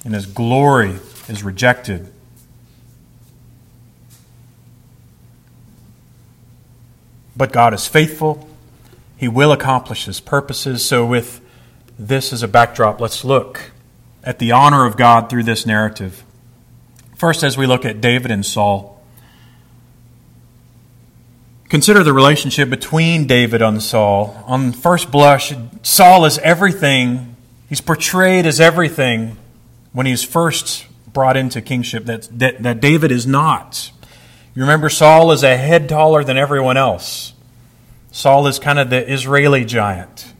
and 0.03 0.13
His 0.13 0.25
glory 0.25 0.99
is 1.29 1.41
rejected. 1.41 2.11
But 7.37 7.53
God 7.53 7.73
is 7.73 7.87
faithful. 7.87 8.49
He 9.15 9.29
will 9.29 9.53
accomplish 9.53 10.03
his 10.03 10.19
purposes. 10.19 10.83
So, 10.83 11.05
with 11.05 11.39
this 11.97 12.33
as 12.33 12.43
a 12.43 12.49
backdrop, 12.49 12.99
let's 12.99 13.23
look 13.23 13.71
at 14.25 14.39
the 14.39 14.51
honor 14.51 14.85
of 14.85 14.97
God 14.97 15.29
through 15.29 15.43
this 15.43 15.65
narrative. 15.65 16.23
First, 17.15 17.43
as 17.43 17.57
we 17.57 17.65
look 17.67 17.85
at 17.85 18.01
David 18.01 18.31
and 18.31 18.45
Saul, 18.45 19.01
consider 21.69 22.03
the 22.03 22.11
relationship 22.11 22.69
between 22.69 23.27
David 23.27 23.61
and 23.61 23.81
Saul. 23.81 24.43
On 24.47 24.73
first 24.73 25.11
blush, 25.11 25.53
Saul 25.83 26.25
is 26.25 26.39
everything, 26.39 27.35
he's 27.69 27.81
portrayed 27.81 28.45
as 28.45 28.59
everything 28.59 29.37
when 29.93 30.05
he's 30.05 30.23
first 30.23 30.87
brought 31.13 31.37
into 31.37 31.61
kingship 31.61 32.05
that, 32.05 32.27
that, 32.37 32.61
that 32.63 32.81
David 32.81 33.11
is 33.11 33.25
not. 33.25 33.91
You 34.53 34.63
remember, 34.63 34.89
Saul 34.89 35.31
is 35.31 35.43
a 35.43 35.55
head 35.55 35.87
taller 35.87 36.23
than 36.23 36.37
everyone 36.37 36.77
else. 36.77 37.33
Saul 38.11 38.47
is 38.47 38.59
kind 38.59 38.79
of 38.79 38.89
the 38.89 39.11
Israeli 39.11 39.65
giant. 39.65 40.33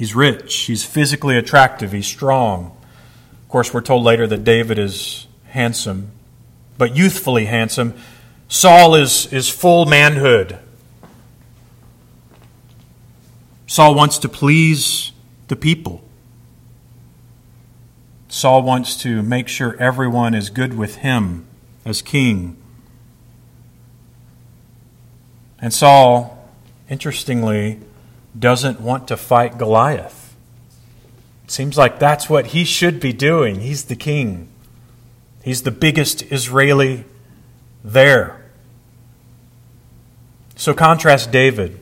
He's 0.00 0.14
rich, 0.14 0.54
he's 0.60 0.82
physically 0.82 1.36
attractive, 1.36 1.92
he's 1.92 2.06
strong. 2.06 2.74
Of 3.42 3.48
course, 3.50 3.74
we're 3.74 3.82
told 3.82 4.02
later 4.02 4.26
that 4.28 4.44
David 4.44 4.78
is 4.78 5.26
handsome, 5.48 6.12
but 6.78 6.96
youthfully 6.96 7.44
handsome. 7.44 7.92
Saul 8.48 8.94
is, 8.94 9.30
is 9.30 9.50
full 9.50 9.84
manhood. 9.84 10.58
Saul 13.66 13.94
wants 13.94 14.16
to 14.20 14.28
please 14.30 15.12
the 15.48 15.56
people. 15.56 16.02
Saul 18.30 18.62
wants 18.62 18.96
to 19.02 19.22
make 19.22 19.48
sure 19.48 19.76
everyone 19.78 20.32
is 20.32 20.48
good 20.48 20.78
with 20.78 20.96
him 20.96 21.46
as 21.84 22.00
king. 22.00 22.56
And 25.60 25.74
Saul, 25.74 26.48
interestingly, 26.88 27.80
doesn't 28.40 28.80
want 28.80 29.06
to 29.08 29.16
fight 29.16 29.58
Goliath. 29.58 30.34
It 31.44 31.50
seems 31.50 31.76
like 31.76 31.98
that's 31.98 32.28
what 32.28 32.48
he 32.48 32.64
should 32.64 32.98
be 32.98 33.12
doing. 33.12 33.60
He's 33.60 33.84
the 33.84 33.96
king, 33.96 34.48
he's 35.42 35.62
the 35.62 35.70
biggest 35.70 36.22
Israeli 36.32 37.04
there. 37.84 38.44
So 40.56 40.74
contrast 40.74 41.30
David. 41.30 41.80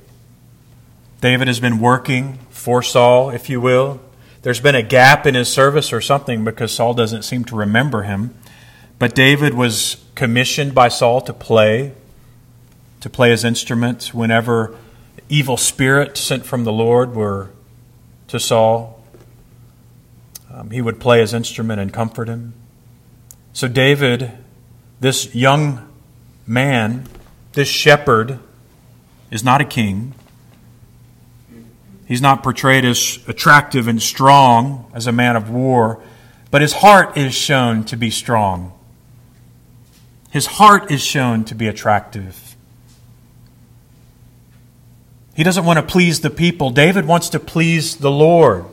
David 1.21 1.49
has 1.49 1.59
been 1.59 1.81
working 1.81 2.39
for 2.51 2.81
Saul, 2.81 3.31
if 3.31 3.51
you 3.51 3.61
will. 3.61 4.01
There's 4.43 4.61
been 4.61 4.77
a 4.77 4.85
gap 4.85 5.27
in 5.27 5.35
his 5.35 5.49
service 5.49 5.93
or 5.93 6.01
something 6.01 6.45
because 6.45 6.71
Saul 6.71 6.95
doesn't 6.95 7.23
seem 7.23 7.45
to 7.47 7.57
remember 7.57 8.03
him. 8.03 8.35
But 9.01 9.17
David 9.17 9.55
was 9.55 10.05
commissioned 10.15 10.77
by 10.77 10.89
Saul 10.89 11.21
to 11.23 11.33
play, 11.33 11.93
to 13.01 13.11
play 13.11 13.31
his 13.31 13.45
instrument 13.45 14.15
whenever 14.15 14.77
evil 15.29 15.57
spirit 15.57 16.17
sent 16.17 16.47
from 16.47 16.65
the 16.65 16.73
Lord 16.73 17.15
were 17.15 17.51
to 18.29 18.41
Saul. 18.41 19.03
Um, 20.53 20.71
he 20.71 20.81
would 20.81 21.01
play 21.01 21.21
his 21.21 21.35
instrument 21.35 21.81
and 21.81 21.93
comfort 21.93 22.29
him. 22.29 22.55
So 23.53 23.69
David, 23.69 24.33
this 25.01 25.35
young 25.35 25.89
man, 26.47 27.07
this 27.53 27.69
shepherd, 27.69 28.39
is 29.31 29.45
not 29.45 29.61
a 29.61 29.65
king. 29.65 30.15
He's 32.07 32.23
not 32.23 32.43
portrayed 32.43 32.85
as 32.87 33.19
attractive 33.29 33.87
and 33.87 34.01
strong 34.03 34.91
as 34.95 35.07
a 35.07 35.13
man 35.13 35.37
of 35.37 35.51
war, 35.51 36.03
but 36.51 36.63
his 36.63 36.73
heart 36.73 37.19
is 37.19 37.35
shown 37.35 37.85
to 37.85 37.97
be 37.97 38.11
strong. 38.11 38.73
His 40.31 40.47
heart 40.47 40.91
is 40.91 41.03
shown 41.03 41.45
to 41.45 41.55
be 41.55 41.69
attractive. 41.69 42.48
He 45.39 45.45
doesn't 45.45 45.65
want 45.65 45.77
to 45.77 45.85
please 45.85 46.19
the 46.19 46.31
people. 46.31 46.71
David 46.71 47.07
wants 47.07 47.29
to 47.29 47.39
please 47.39 47.99
the 47.99 48.11
Lord. 48.11 48.65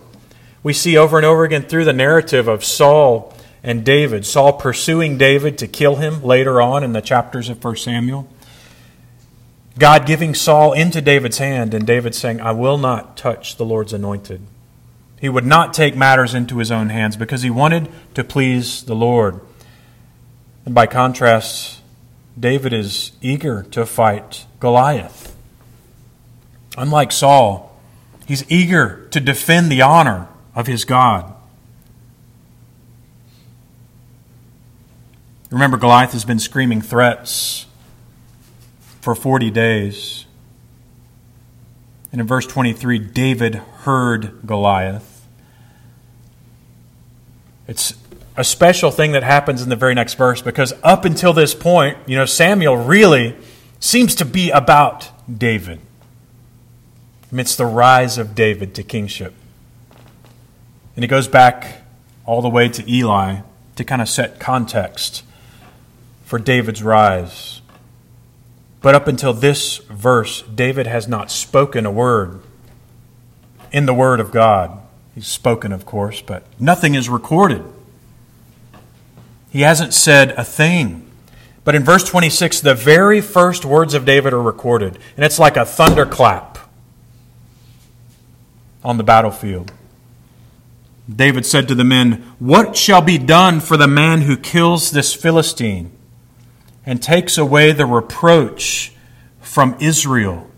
We 0.64 0.74
see 0.74 0.98
over 0.98 1.16
and 1.16 1.24
over 1.24 1.44
again 1.44 1.62
through 1.62 1.86
the 1.86 1.94
narrative 1.94 2.48
of 2.48 2.66
Saul 2.66 3.36
and 3.62 3.86
David, 3.86 4.26
Saul 4.26 4.54
pursuing 4.54 5.16
David 5.16 5.60
to 5.60 5.68
kill 5.68 5.98
him 5.98 6.24
later 6.24 6.60
on 6.60 6.84
in 6.84 6.92
the 6.92 7.04
chapters 7.04 7.50
of 7.50 7.64
1 7.64 7.76
Samuel. 7.78 8.28
God 9.78 10.08
giving 10.08 10.34
Saul 10.34 10.74
into 10.74 11.02
David's 11.02 11.38
hand, 11.38 11.76
and 11.76 11.86
David 11.86 12.16
saying, 12.16 12.42
I 12.42 12.54
will 12.54 12.80
not 12.80 13.16
touch 13.16 13.58
the 13.58 13.66
Lord's 13.66 13.94
anointed. 13.94 14.42
He 15.22 15.30
would 15.30 15.46
not 15.46 15.72
take 15.72 15.96
matters 15.96 16.34
into 16.34 16.58
his 16.58 16.72
own 16.72 16.90
hands 16.90 17.16
because 17.16 17.44
he 17.44 17.52
wanted 17.52 17.90
to 18.16 18.24
please 18.24 18.86
the 18.86 18.96
Lord. 18.96 19.40
And 20.66 20.74
by 20.74 20.88
contrast, 20.88 21.82
David 22.40 22.74
is 22.74 23.12
eager 23.22 23.62
to 23.70 23.86
fight 23.86 24.48
Goliath. 24.60 25.25
Unlike 26.78 27.12
Saul, 27.12 27.80
he's 28.26 28.50
eager 28.52 29.08
to 29.12 29.20
defend 29.20 29.72
the 29.72 29.82
honor 29.82 30.28
of 30.54 30.68
his 30.68 30.86
God. 30.86 31.34
Remember, 35.52 35.78
Goliath 35.78 36.12
has 36.12 36.26
been 36.26 36.40
screaming 36.40 36.82
threats 36.82 37.66
for 39.02 39.16
40 39.16 39.52
days. 39.52 40.26
And 42.12 42.20
in 42.20 42.28
verse 42.28 42.48
23, 42.48 43.00
David 43.00 43.56
heard 43.56 44.40
Goliath. 44.46 45.28
It's 47.68 47.94
a 48.38 48.44
special 48.44 48.92
thing 48.92 49.14
that 49.14 49.24
happens 49.24 49.62
in 49.62 49.70
the 49.70 49.76
very 49.76 49.94
next 49.94 50.16
verse 50.16 50.42
because 50.42 50.74
up 50.84 51.06
until 51.06 51.34
this 51.34 51.54
point, 51.54 51.98
you 52.06 52.16
know, 52.16 52.26
Samuel 52.26 52.78
really 52.78 53.36
seems 53.80 54.16
to 54.16 54.26
be 54.26 54.50
about 54.50 55.10
David. 55.32 55.80
It's 57.40 57.56
the 57.56 57.66
rise 57.66 58.18
of 58.18 58.36
David 58.36 58.74
to 58.76 58.84
kingship. 58.84 59.34
And 60.96 61.04
he 61.04 61.08
goes 61.08 61.28
back 61.28 61.82
all 62.26 62.42
the 62.42 62.50
way 62.50 62.70
to 62.70 62.90
Eli 62.90 63.42
to 63.76 63.84
kind 63.84 64.02
of 64.02 64.10
set 64.10 64.40
context 64.40 65.24
for 66.24 66.40
David's 66.40 66.82
rise. 66.82 67.62
But 68.82 68.96
up 68.96 69.08
until 69.08 69.34
this 69.34 69.78
verse, 69.78 70.44
David 70.44 70.88
has 70.88 71.08
not 71.08 71.32
spoken 71.32 71.86
a 71.86 71.92
word 71.92 72.42
in 73.72 73.86
the 73.86 73.94
Word 73.94 74.20
of 74.20 74.32
God. 74.32 74.80
He's 75.14 75.28
spoken, 75.28 75.72
of 75.72 75.86
course, 75.86 76.22
but 76.22 76.44
nothing 76.60 76.96
is 76.96 77.10
recorded. 77.10 77.64
He 79.50 79.62
hasn't 79.62 79.94
said 79.94 80.32
a 80.32 80.44
thing. 80.44 81.10
But 81.64 81.76
in 81.76 81.84
verse 81.84 82.04
26, 82.04 82.62
the 82.62 82.76
very 82.76 83.22
first 83.22 83.66
words 83.66 83.94
of 83.94 84.06
David 84.06 84.34
are 84.34 84.42
recorded, 84.42 85.00
and 85.16 85.26
it's 85.26 85.40
like 85.40 85.58
a 85.58 85.66
thunderclap 85.66 86.58
on 88.86 88.98
the 88.98 89.04
battlefield. 89.04 89.74
David 91.14 91.46
said 91.46 91.68
to 91.68 91.76
the 91.76 91.84
men, 91.84 92.24
What 92.40 92.78
shall 92.78 93.02
be 93.02 93.18
done 93.18 93.60
for 93.60 93.76
the 93.76 93.88
man 93.88 94.22
who 94.22 94.38
kills 94.38 94.92
this 94.92 95.14
Philistine? 95.14 95.92
and 96.86 97.02
takes 97.02 97.38
away 97.38 97.72
the 97.72 97.86
reproach 97.86 98.94
from 99.42 99.76
Israel. 99.80 100.50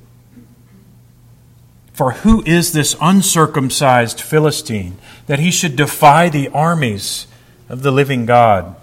For 1.94 2.12
who 2.12 2.44
is 2.46 2.74
this 2.74 2.96
uncircumcised 3.02 4.22
Philistine 4.22 4.98
that 5.26 5.40
he 5.40 5.50
should 5.50 5.76
defy 5.76 6.30
the 6.30 6.50
armies 6.50 7.28
of 7.70 7.82
the 7.82 7.92
living 7.92 8.26
God? 8.26 8.76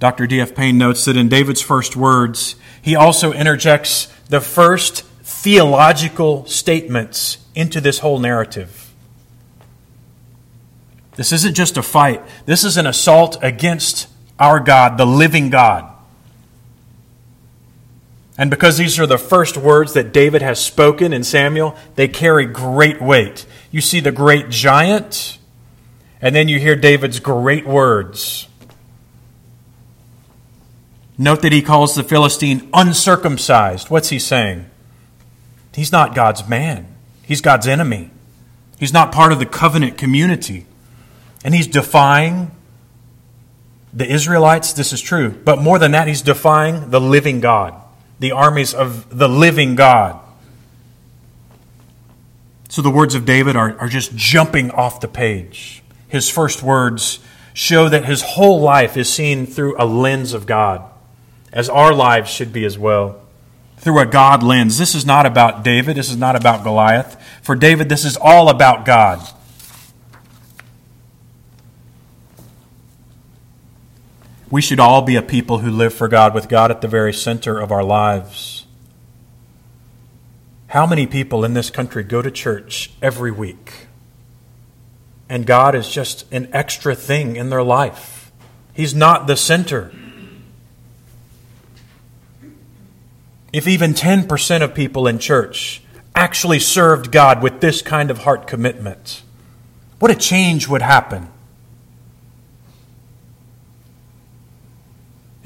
Dr. 0.00 0.26
D.F. 0.26 0.54
Payne 0.54 0.78
notes 0.78 1.04
that 1.04 1.16
in 1.16 1.28
David's 1.28 1.60
first 1.60 1.96
words, 1.96 2.56
he 2.80 2.94
also 2.94 3.32
interjects 3.32 4.06
the 4.28 4.40
first 4.40 5.04
theological 5.40 6.44
statements 6.46 7.38
into 7.54 7.80
this 7.80 8.00
whole 8.00 8.18
narrative. 8.18 8.92
This 11.14 11.32
isn't 11.32 11.54
just 11.54 11.76
a 11.76 11.82
fight, 11.82 12.22
this 12.44 12.64
is 12.64 12.76
an 12.76 12.86
assault 12.86 13.38
against 13.40 14.08
our 14.38 14.58
God, 14.58 14.98
the 14.98 15.06
living 15.06 15.48
God. 15.48 15.92
And 18.36 18.50
because 18.50 18.78
these 18.78 18.98
are 18.98 19.06
the 19.06 19.18
first 19.18 19.56
words 19.56 19.94
that 19.94 20.12
David 20.12 20.42
has 20.42 20.64
spoken 20.64 21.12
in 21.12 21.22
Samuel, 21.22 21.76
they 21.94 22.08
carry 22.08 22.44
great 22.44 23.00
weight. 23.00 23.46
You 23.70 23.80
see 23.80 24.00
the 24.00 24.12
great 24.12 24.48
giant, 24.48 25.38
and 26.20 26.34
then 26.34 26.48
you 26.48 26.58
hear 26.58 26.74
David's 26.74 27.20
great 27.20 27.66
words. 27.66 28.48
Note 31.16 31.42
that 31.42 31.52
he 31.52 31.62
calls 31.62 31.94
the 31.94 32.04
Philistine 32.04 32.68
uncircumcised. 32.72 33.88
What's 33.88 34.08
he 34.08 34.18
saying? 34.18 34.66
He's 35.78 35.92
not 35.92 36.12
God's 36.12 36.48
man, 36.48 36.86
he's 37.22 37.40
God's 37.40 37.68
enemy. 37.68 38.10
He's 38.80 38.92
not 38.92 39.10
part 39.12 39.32
of 39.32 39.38
the 39.38 39.46
covenant 39.46 39.98
community. 39.98 40.66
And 41.44 41.54
he's 41.54 41.66
defying 41.66 42.52
the 43.92 44.06
Israelites, 44.06 44.72
this 44.72 44.92
is 44.92 45.00
true. 45.00 45.30
But 45.30 45.60
more 45.60 45.78
than 45.78 45.92
that, 45.92 46.06
he's 46.06 46.22
defying 46.22 46.90
the 46.90 47.00
living 47.00 47.40
God, 47.40 47.74
the 48.20 48.32
armies 48.32 48.74
of 48.74 49.16
the 49.16 49.28
living 49.28 49.74
God. 49.74 50.20
So 52.68 52.82
the 52.82 52.90
words 52.90 53.14
of 53.14 53.24
David 53.24 53.56
are, 53.56 53.76
are 53.78 53.88
just 53.88 54.14
jumping 54.14 54.70
off 54.70 55.00
the 55.00 55.08
page. 55.08 55.82
His 56.06 56.28
first 56.28 56.62
words 56.62 57.18
show 57.54 57.88
that 57.88 58.04
his 58.04 58.22
whole 58.22 58.60
life 58.60 58.96
is 58.96 59.12
seen 59.12 59.46
through 59.46 59.74
a 59.78 59.86
lens 59.86 60.34
of 60.34 60.46
God, 60.46 60.82
as 61.52 61.68
our 61.68 61.92
lives 61.92 62.30
should 62.30 62.52
be 62.52 62.64
as 62.64 62.78
well. 62.78 63.20
Through 63.78 64.00
a 64.00 64.06
God 64.06 64.42
lens. 64.42 64.78
This 64.78 64.94
is 64.94 65.06
not 65.06 65.26
about 65.26 65.62
David. 65.62 65.96
This 65.96 66.10
is 66.10 66.16
not 66.16 66.36
about 66.36 66.64
Goliath. 66.64 67.16
For 67.42 67.54
David, 67.54 67.88
this 67.88 68.04
is 68.04 68.16
all 68.16 68.48
about 68.48 68.84
God. 68.84 69.26
We 74.50 74.62
should 74.62 74.80
all 74.80 75.02
be 75.02 75.16
a 75.16 75.22
people 75.22 75.58
who 75.58 75.70
live 75.70 75.92
for 75.92 76.08
God 76.08 76.34
with 76.34 76.48
God 76.48 76.70
at 76.70 76.80
the 76.80 76.88
very 76.88 77.12
center 77.12 77.58
of 77.58 77.70
our 77.70 77.84
lives. 77.84 78.66
How 80.68 80.86
many 80.86 81.06
people 81.06 81.44
in 81.44 81.54
this 81.54 81.70
country 81.70 82.02
go 82.02 82.22
to 82.22 82.30
church 82.30 82.90
every 83.02 83.30
week? 83.30 83.86
And 85.28 85.46
God 85.46 85.74
is 85.74 85.88
just 85.88 86.30
an 86.32 86.48
extra 86.52 86.94
thing 86.94 87.36
in 87.36 87.50
their 87.50 87.62
life. 87.62 88.32
He's 88.72 88.94
not 88.94 89.26
the 89.26 89.36
center. 89.36 89.92
If 93.52 93.66
even 93.66 93.94
10% 93.94 94.62
of 94.62 94.74
people 94.74 95.06
in 95.06 95.18
church 95.18 95.82
actually 96.14 96.58
served 96.58 97.12
God 97.12 97.42
with 97.42 97.60
this 97.60 97.82
kind 97.82 98.10
of 98.10 98.18
heart 98.18 98.46
commitment, 98.46 99.22
what 99.98 100.10
a 100.10 100.14
change 100.14 100.68
would 100.68 100.82
happen 100.82 101.28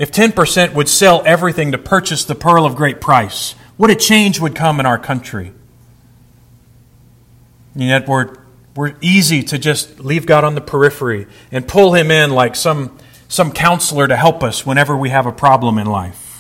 If 0.03 0.11
10% 0.11 0.75
would 0.75 0.89
sell 0.89 1.23
everything 1.25 1.71
to 1.71 1.79
purchase 1.79 2.25
the 2.25 2.35
pearl 2.35 2.65
of 2.65 2.75
great 2.75 3.01
price, 3.01 3.53
what 3.77 3.89
a 3.89 3.95
change 3.95 4.41
would 4.41 4.55
come 4.55 4.81
in 4.81 4.87
our 4.87 4.99
country. 4.99 5.53
And 7.75 7.85
yet 7.85 8.09
we're, 8.09 8.35
we're 8.75 8.95
easy 9.01 9.45
to 9.45 9.59
just 9.59 10.01
leave 10.01 10.27
God 10.27 10.45
on 10.45 10.57
the 10.57 10.61
periphery 10.61 11.27
and 11.51 11.69
pull 11.69 11.95
him 11.95 12.11
in 12.11 12.31
like 12.31 12.57
some, 12.57 12.99
some 13.29 13.53
counselor 13.53 14.09
to 14.09 14.17
help 14.17 14.43
us 14.43 14.65
whenever 14.67 14.97
we 14.97 15.11
have 15.11 15.27
a 15.27 15.33
problem 15.33 15.79
in 15.79 15.87
life. 15.87 16.32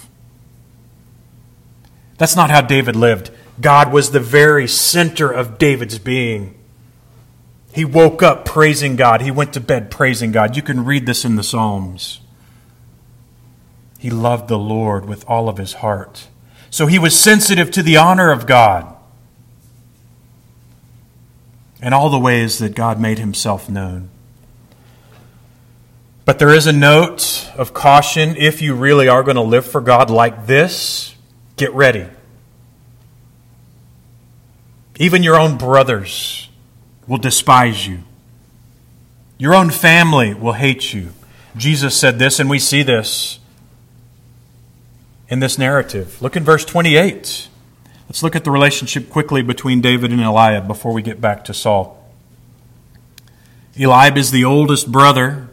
That's 2.22 2.36
not 2.36 2.52
how 2.52 2.60
David 2.60 2.94
lived. 2.94 3.32
God 3.60 3.92
was 3.92 4.12
the 4.12 4.20
very 4.20 4.68
center 4.68 5.28
of 5.28 5.58
David's 5.58 5.98
being. 5.98 6.54
He 7.72 7.84
woke 7.84 8.22
up 8.22 8.44
praising 8.44 8.94
God. 8.94 9.22
He 9.22 9.32
went 9.32 9.52
to 9.54 9.60
bed 9.60 9.90
praising 9.90 10.30
God. 10.30 10.54
You 10.54 10.62
can 10.62 10.84
read 10.84 11.04
this 11.04 11.24
in 11.24 11.34
the 11.34 11.42
Psalms. 11.42 12.20
He 13.98 14.08
loved 14.08 14.46
the 14.46 14.56
Lord 14.56 15.04
with 15.04 15.28
all 15.28 15.48
of 15.48 15.58
his 15.58 15.72
heart. 15.72 16.28
So 16.70 16.86
he 16.86 16.96
was 16.96 17.18
sensitive 17.18 17.72
to 17.72 17.82
the 17.82 17.96
honor 17.96 18.30
of 18.30 18.46
God 18.46 18.94
and 21.80 21.92
all 21.92 22.08
the 22.08 22.20
ways 22.20 22.60
that 22.60 22.76
God 22.76 23.00
made 23.00 23.18
himself 23.18 23.68
known. 23.68 24.10
But 26.24 26.38
there 26.38 26.54
is 26.54 26.68
a 26.68 26.72
note 26.72 27.50
of 27.56 27.74
caution 27.74 28.36
if 28.36 28.62
you 28.62 28.76
really 28.76 29.08
are 29.08 29.24
going 29.24 29.34
to 29.34 29.42
live 29.42 29.66
for 29.66 29.80
God 29.80 30.08
like 30.08 30.46
this, 30.46 31.11
get 31.56 31.72
ready. 31.72 32.06
Even 34.98 35.22
your 35.22 35.38
own 35.38 35.56
brothers 35.56 36.48
will 37.06 37.18
despise 37.18 37.86
you. 37.86 38.00
Your 39.38 39.54
own 39.54 39.70
family 39.70 40.34
will 40.34 40.52
hate 40.52 40.92
you. 40.92 41.10
Jesus 41.56 41.96
said 41.96 42.18
this, 42.18 42.38
and 42.38 42.48
we 42.48 42.58
see 42.58 42.82
this 42.82 43.40
in 45.28 45.40
this 45.40 45.58
narrative. 45.58 46.20
Look 46.22 46.36
in 46.36 46.44
verse 46.44 46.64
28. 46.64 47.48
Let's 48.08 48.22
look 48.22 48.36
at 48.36 48.44
the 48.44 48.50
relationship 48.50 49.10
quickly 49.10 49.42
between 49.42 49.80
David 49.80 50.12
and 50.12 50.20
Eliab 50.20 50.66
before 50.66 50.92
we 50.92 51.02
get 51.02 51.20
back 51.20 51.44
to 51.46 51.54
Saul. 51.54 51.98
Eliab 53.78 54.18
is 54.18 54.30
the 54.30 54.44
oldest 54.44 54.92
brother, 54.92 55.48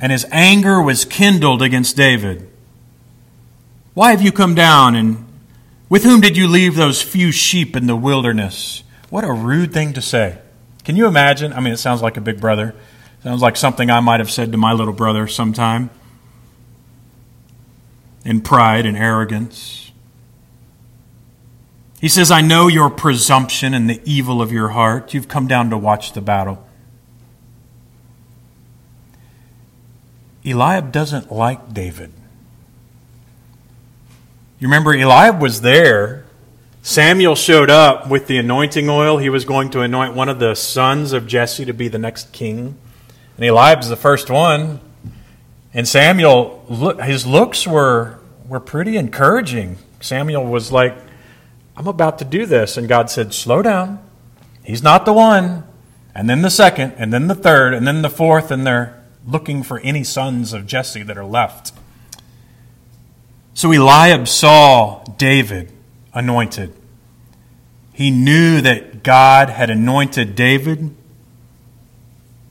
and 0.00 0.10
his 0.10 0.26
anger 0.32 0.82
was 0.82 1.04
kindled 1.04 1.62
against 1.62 1.96
David. 1.96 2.48
Why 3.98 4.12
have 4.12 4.22
you 4.22 4.30
come 4.30 4.54
down, 4.54 4.94
and 4.94 5.26
with 5.88 6.04
whom 6.04 6.20
did 6.20 6.36
you 6.36 6.46
leave 6.46 6.76
those 6.76 7.02
few 7.02 7.32
sheep 7.32 7.74
in 7.74 7.88
the 7.88 7.96
wilderness? 7.96 8.84
What 9.10 9.24
a 9.24 9.32
rude 9.32 9.72
thing 9.72 9.92
to 9.94 10.00
say. 10.00 10.38
Can 10.84 10.94
you 10.94 11.08
imagine? 11.08 11.52
I 11.52 11.58
mean, 11.58 11.72
it 11.72 11.78
sounds 11.78 12.00
like 12.00 12.16
a 12.16 12.20
big 12.20 12.40
brother. 12.40 12.76
Sounds 13.24 13.42
like 13.42 13.56
something 13.56 13.90
I 13.90 13.98
might 13.98 14.20
have 14.20 14.30
said 14.30 14.52
to 14.52 14.56
my 14.56 14.72
little 14.72 14.92
brother 14.92 15.26
sometime. 15.26 15.90
In 18.24 18.40
pride 18.40 18.86
and 18.86 18.96
arrogance. 18.96 19.90
He 22.00 22.08
says, 22.08 22.30
I 22.30 22.40
know 22.40 22.68
your 22.68 22.90
presumption 22.90 23.74
and 23.74 23.90
the 23.90 24.00
evil 24.04 24.40
of 24.40 24.52
your 24.52 24.68
heart. 24.68 25.12
You've 25.12 25.26
come 25.26 25.48
down 25.48 25.70
to 25.70 25.76
watch 25.76 26.12
the 26.12 26.20
battle. 26.20 26.64
Eliab 30.44 30.92
doesn't 30.92 31.32
like 31.32 31.74
David. 31.74 32.12
You 34.58 34.68
remember, 34.68 34.94
Eliab 34.94 35.40
was 35.40 35.60
there 35.60 36.24
Samuel 36.88 37.34
showed 37.34 37.68
up 37.68 38.08
with 38.08 38.28
the 38.28 38.38
anointing 38.38 38.88
oil. 38.88 39.18
He 39.18 39.28
was 39.28 39.44
going 39.44 39.68
to 39.70 39.82
anoint 39.82 40.14
one 40.14 40.30
of 40.30 40.38
the 40.38 40.54
sons 40.54 41.12
of 41.12 41.26
Jesse 41.26 41.66
to 41.66 41.74
be 41.74 41.88
the 41.88 41.98
next 41.98 42.32
king. 42.32 42.78
And 43.36 43.44
Eliab's 43.44 43.90
the 43.90 43.96
first 43.96 44.30
one. 44.30 44.80
And 45.74 45.86
Samuel, 45.86 46.96
his 47.02 47.26
looks 47.26 47.66
were, 47.66 48.20
were 48.48 48.58
pretty 48.58 48.96
encouraging. 48.96 49.76
Samuel 50.00 50.46
was 50.46 50.72
like, 50.72 50.96
I'm 51.76 51.88
about 51.88 52.20
to 52.20 52.24
do 52.24 52.46
this. 52.46 52.78
And 52.78 52.88
God 52.88 53.10
said, 53.10 53.34
Slow 53.34 53.60
down. 53.60 54.02
He's 54.64 54.82
not 54.82 55.04
the 55.04 55.12
one. 55.12 55.64
And 56.14 56.28
then 56.28 56.40
the 56.40 56.48
second, 56.48 56.94
and 56.96 57.12
then 57.12 57.28
the 57.28 57.34
third, 57.34 57.74
and 57.74 57.86
then 57.86 58.00
the 58.00 58.08
fourth, 58.08 58.50
and 58.50 58.66
they're 58.66 59.04
looking 59.26 59.62
for 59.62 59.78
any 59.80 60.04
sons 60.04 60.54
of 60.54 60.66
Jesse 60.66 61.02
that 61.02 61.18
are 61.18 61.24
left. 61.24 61.72
So 63.58 63.72
Eliab 63.72 64.28
saw 64.28 65.02
David 65.16 65.72
anointed. 66.14 66.72
He 67.92 68.08
knew 68.08 68.60
that 68.60 69.02
God 69.02 69.50
had 69.50 69.68
anointed 69.68 70.36
David 70.36 70.94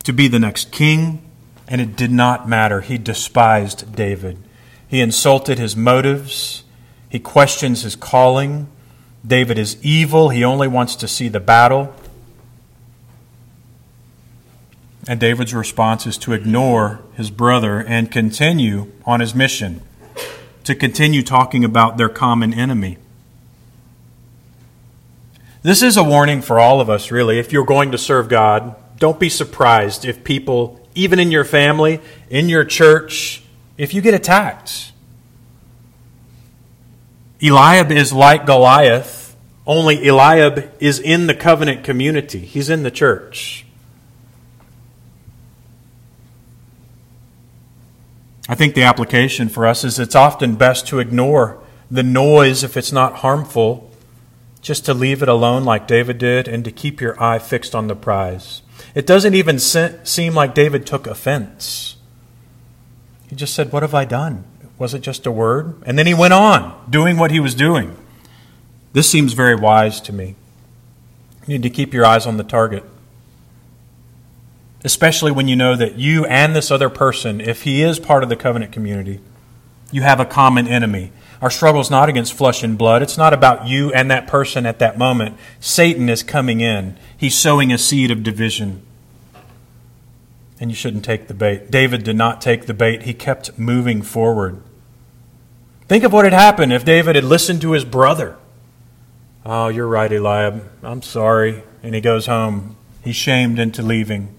to 0.04 0.12
be 0.12 0.28
the 0.28 0.38
next 0.38 0.70
king, 0.70 1.22
and 1.66 1.80
it 1.80 1.96
did 1.96 2.12
not 2.12 2.50
matter. 2.50 2.82
He 2.82 2.98
despised 2.98 3.96
David. 3.96 4.38
He 4.86 5.00
insulted 5.00 5.58
his 5.58 5.78
motives, 5.78 6.66
he 7.08 7.20
questions 7.20 7.84
his 7.84 7.96
calling. 7.96 8.68
David 9.26 9.58
is 9.58 9.78
evil, 9.82 10.28
he 10.28 10.44
only 10.44 10.68
wants 10.68 10.94
to 10.98 11.08
see 11.08 11.30
the 11.30 11.40
battle. 11.40 11.96
And 15.08 15.22
David's 15.22 15.54
response 15.54 16.06
is 16.06 16.18
to 16.18 16.34
ignore 16.34 17.00
his 17.14 17.32
brother 17.32 17.80
and 17.80 18.12
continue 18.12 18.92
on 19.06 19.22
his 19.22 19.34
mission, 19.34 19.84
to 20.68 20.76
continue 20.76 21.24
talking 21.24 21.66
about 21.66 21.98
their 21.98 22.10
common 22.10 22.54
enemy. 22.54 22.98
This 25.64 25.82
is 25.82 25.98
a 25.98 26.04
warning 26.04 26.42
for 26.42 26.60
all 26.60 26.80
of 26.82 26.90
us, 26.90 27.12
really. 27.12 27.40
If 27.40 27.52
you're 27.52 27.66
going 27.66 27.92
to 27.92 27.98
serve 27.98 28.30
God, 28.30 28.76
don't 28.98 29.20
be 29.20 29.30
surprised 29.30 30.06
if 30.06 30.24
people, 30.24 30.86
even 30.94 31.20
in 31.20 31.32
your 31.32 31.46
family, 31.46 32.02
in 32.30 32.50
your 32.50 32.64
church, 32.64 33.44
if 33.78 33.94
you 33.94 34.02
get 34.02 34.14
attacked. 34.14 34.92
Eliab 37.42 37.92
is 37.92 38.12
like 38.12 38.46
Goliath, 38.46 39.36
only 39.66 40.06
Eliab 40.08 40.72
is 40.80 41.00
in 41.00 41.28
the 41.28 41.36
covenant 41.36 41.84
community, 41.84 42.40
he's 42.40 42.70
in 42.70 42.84
the 42.84 42.92
church. 42.92 43.67
I 48.50 48.56
think 48.56 48.76
the 48.76 48.84
application 48.84 49.50
for 49.50 49.68
us 49.68 49.84
is 49.84 50.00
it's 50.00 50.16
often 50.16 50.56
best 50.56 50.88
to 50.88 51.00
ignore 51.00 51.62
the 51.92 52.04
noise 52.04 52.64
if 52.64 52.78
it's 52.78 52.92
not 52.92 53.18
harmful 53.18 53.92
just 54.62 54.86
to 54.86 54.94
leave 54.94 55.22
it 55.22 55.30
alone 55.30 55.64
like 55.64 55.88
David 55.88 56.18
did 56.18 56.48
and 56.48 56.64
to 56.66 56.72
keep 56.72 57.00
your 57.00 57.22
eye 57.22 57.40
fixed 57.40 57.76
on 57.76 57.88
the 57.88 57.96
prize. 57.96 58.62
It 58.96 59.06
doesn't 59.06 59.34
even 59.34 59.60
seem 59.60 60.34
like 60.34 60.56
David 60.56 60.86
took 60.86 61.08
offense. 61.08 61.98
He 63.30 63.36
just 63.36 63.54
said, 63.54 63.72
What 63.72 63.84
have 63.84 63.94
I 63.94 64.06
done? 64.06 64.46
Was 64.78 64.94
it 64.94 65.02
just 65.02 65.26
a 65.26 65.32
word? 65.32 65.82
And 65.86 65.98
then 65.98 66.08
he 66.08 66.14
went 66.14 66.34
on 66.34 66.86
doing 66.90 67.18
what 67.18 67.32
he 67.32 67.40
was 67.40 67.56
doing. 67.56 67.96
This 68.94 69.10
seems 69.10 69.34
very 69.34 69.56
wise 69.56 70.00
to 70.02 70.14
me. 70.14 70.36
You 71.46 71.54
need 71.54 71.64
to 71.64 71.70
keep 71.70 71.94
your 71.94 72.06
eyes 72.06 72.26
on 72.26 72.38
the 72.38 72.44
target. 72.44 72.84
Especially 74.88 75.34
when 75.34 75.50
you 75.50 75.56
know 75.58 75.76
that 75.76 75.98
you 75.98 76.24
and 76.28 76.56
this 76.56 76.72
other 76.72 76.90
person, 76.90 77.42
if 77.42 77.64
he 77.64 77.84
is 77.84 78.00
part 78.00 78.24
of 78.24 78.30
the 78.30 78.38
covenant 78.38 78.72
community, 78.72 79.20
you 79.92 80.02
have 80.02 80.22
a 80.22 80.26
common 80.26 80.66
enemy. 80.66 81.12
Our 81.42 81.50
struggle 81.50 81.82
is 81.82 81.92
not 81.92 82.08
against 82.08 82.34
flesh 82.34 82.64
and 82.64 82.78
blood. 82.78 83.02
It's 83.02 83.18
not 83.18 83.34
about 83.34 83.68
you 83.68 83.92
and 83.92 84.10
that 84.10 84.28
person 84.28 84.66
at 84.66 84.80
that 84.80 84.98
moment. 84.98 85.36
Satan 85.60 86.08
is 86.08 86.24
coming 86.24 86.62
in, 86.62 86.98
he's 87.18 87.38
sowing 87.38 87.74
a 87.74 87.78
seed 87.78 88.12
of 88.12 88.24
division. 88.24 88.82
And 90.58 90.72
you 90.72 90.76
shouldn't 90.76 91.04
take 91.04 91.28
the 91.28 91.34
bait. 91.34 91.70
David 91.70 92.06
did 92.06 92.16
not 92.16 92.40
take 92.40 92.66
the 92.66 92.74
bait, 92.74 93.02
he 93.02 93.14
kept 93.14 93.60
moving 93.60 94.02
forward. 94.02 94.62
Think 95.90 96.06
of 96.06 96.14
what 96.14 96.24
had 96.24 96.32
happened 96.32 96.72
if 96.72 96.86
David 96.86 97.18
had 97.18 97.26
listened 97.26 97.62
to 97.64 97.74
his 97.74 97.84
brother. 97.84 98.38
Oh, 99.46 99.68
you're 99.68 99.86
right, 99.86 100.14
Eliab. 100.14 100.64
I'm 100.82 101.02
sorry. 101.02 101.64
And 101.84 101.94
he 101.94 102.00
goes 102.00 102.28
home. 102.28 102.78
He's 103.04 103.18
shamed 103.18 103.60
into 103.60 103.82
leaving. 103.82 104.37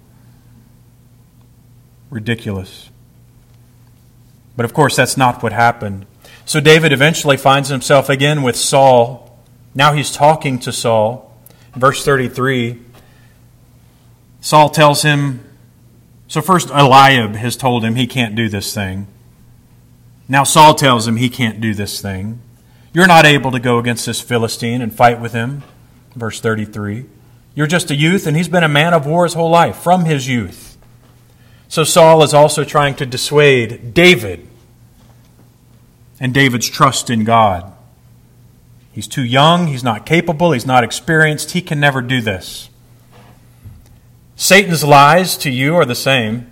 Ridiculous. 2.10 2.90
But 4.56 4.64
of 4.64 4.74
course, 4.74 4.96
that's 4.96 5.16
not 5.16 5.42
what 5.42 5.52
happened. 5.52 6.06
So 6.44 6.60
David 6.60 6.92
eventually 6.92 7.36
finds 7.36 7.68
himself 7.68 8.08
again 8.08 8.42
with 8.42 8.56
Saul. 8.56 9.38
Now 9.74 9.92
he's 9.92 10.10
talking 10.10 10.58
to 10.60 10.72
Saul. 10.72 11.36
Verse 11.74 12.04
33 12.04 12.82
Saul 14.40 14.70
tells 14.70 15.02
him, 15.02 15.44
so 16.28 16.40
first 16.42 16.70
Eliab 16.70 17.34
has 17.36 17.56
told 17.56 17.84
him 17.84 17.94
he 17.94 18.06
can't 18.06 18.34
do 18.34 18.48
this 18.48 18.74
thing. 18.74 19.06
Now 20.28 20.44
Saul 20.44 20.74
tells 20.74 21.08
him 21.08 21.16
he 21.16 21.30
can't 21.30 21.60
do 21.60 21.74
this 21.74 22.00
thing. 22.00 22.40
You're 22.92 23.06
not 23.06 23.24
able 23.24 23.50
to 23.52 23.58
go 23.58 23.78
against 23.78 24.06
this 24.06 24.20
Philistine 24.20 24.82
and 24.82 24.94
fight 24.94 25.20
with 25.20 25.32
him. 25.32 25.62
Verse 26.14 26.40
33. 26.40 27.06
You're 27.54 27.66
just 27.66 27.90
a 27.90 27.96
youth, 27.96 28.26
and 28.26 28.36
he's 28.36 28.48
been 28.48 28.62
a 28.62 28.68
man 28.68 28.92
of 28.92 29.06
war 29.06 29.24
his 29.24 29.34
whole 29.34 29.50
life, 29.50 29.76
from 29.76 30.04
his 30.04 30.28
youth. 30.28 30.67
So 31.68 31.84
Saul 31.84 32.22
is 32.22 32.32
also 32.32 32.64
trying 32.64 32.94
to 32.96 33.06
dissuade 33.06 33.92
David 33.92 34.48
and 36.18 36.32
David's 36.32 36.68
trust 36.68 37.10
in 37.10 37.24
God. 37.24 37.72
He's 38.90 39.06
too 39.06 39.22
young, 39.22 39.68
he's 39.68 39.84
not 39.84 40.06
capable, 40.06 40.52
he's 40.52 40.66
not 40.66 40.82
experienced, 40.82 41.52
he 41.52 41.62
can 41.62 41.78
never 41.78 42.00
do 42.00 42.20
this. 42.20 42.68
Satan's 44.34 44.82
lies 44.82 45.36
to 45.38 45.50
you 45.50 45.76
are 45.76 45.84
the 45.84 45.94
same. 45.94 46.50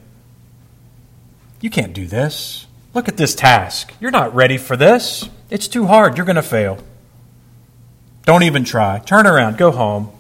You 1.61 1.71
can't 1.71 1.93
do 1.93 2.07
this. 2.07 2.67
Look 2.95 3.09
at 3.09 3.17
this 3.17 3.35
task. 3.35 3.93
You're 4.01 4.11
not 4.11 4.35
ready 4.35 4.59
for 4.59 4.77
this. 4.77 5.29
It's 5.51 5.69
too 5.69 5.87
hard. 5.87 6.17
You're 6.17 6.27
going 6.27 6.37
to 6.37 6.43
fail. 6.43 6.79
Don't 8.25 8.43
even 8.43 8.65
try. 8.65 8.99
Turn 8.99 9.27
around. 9.27 9.57
Go 9.57 9.71
home. 9.71 10.11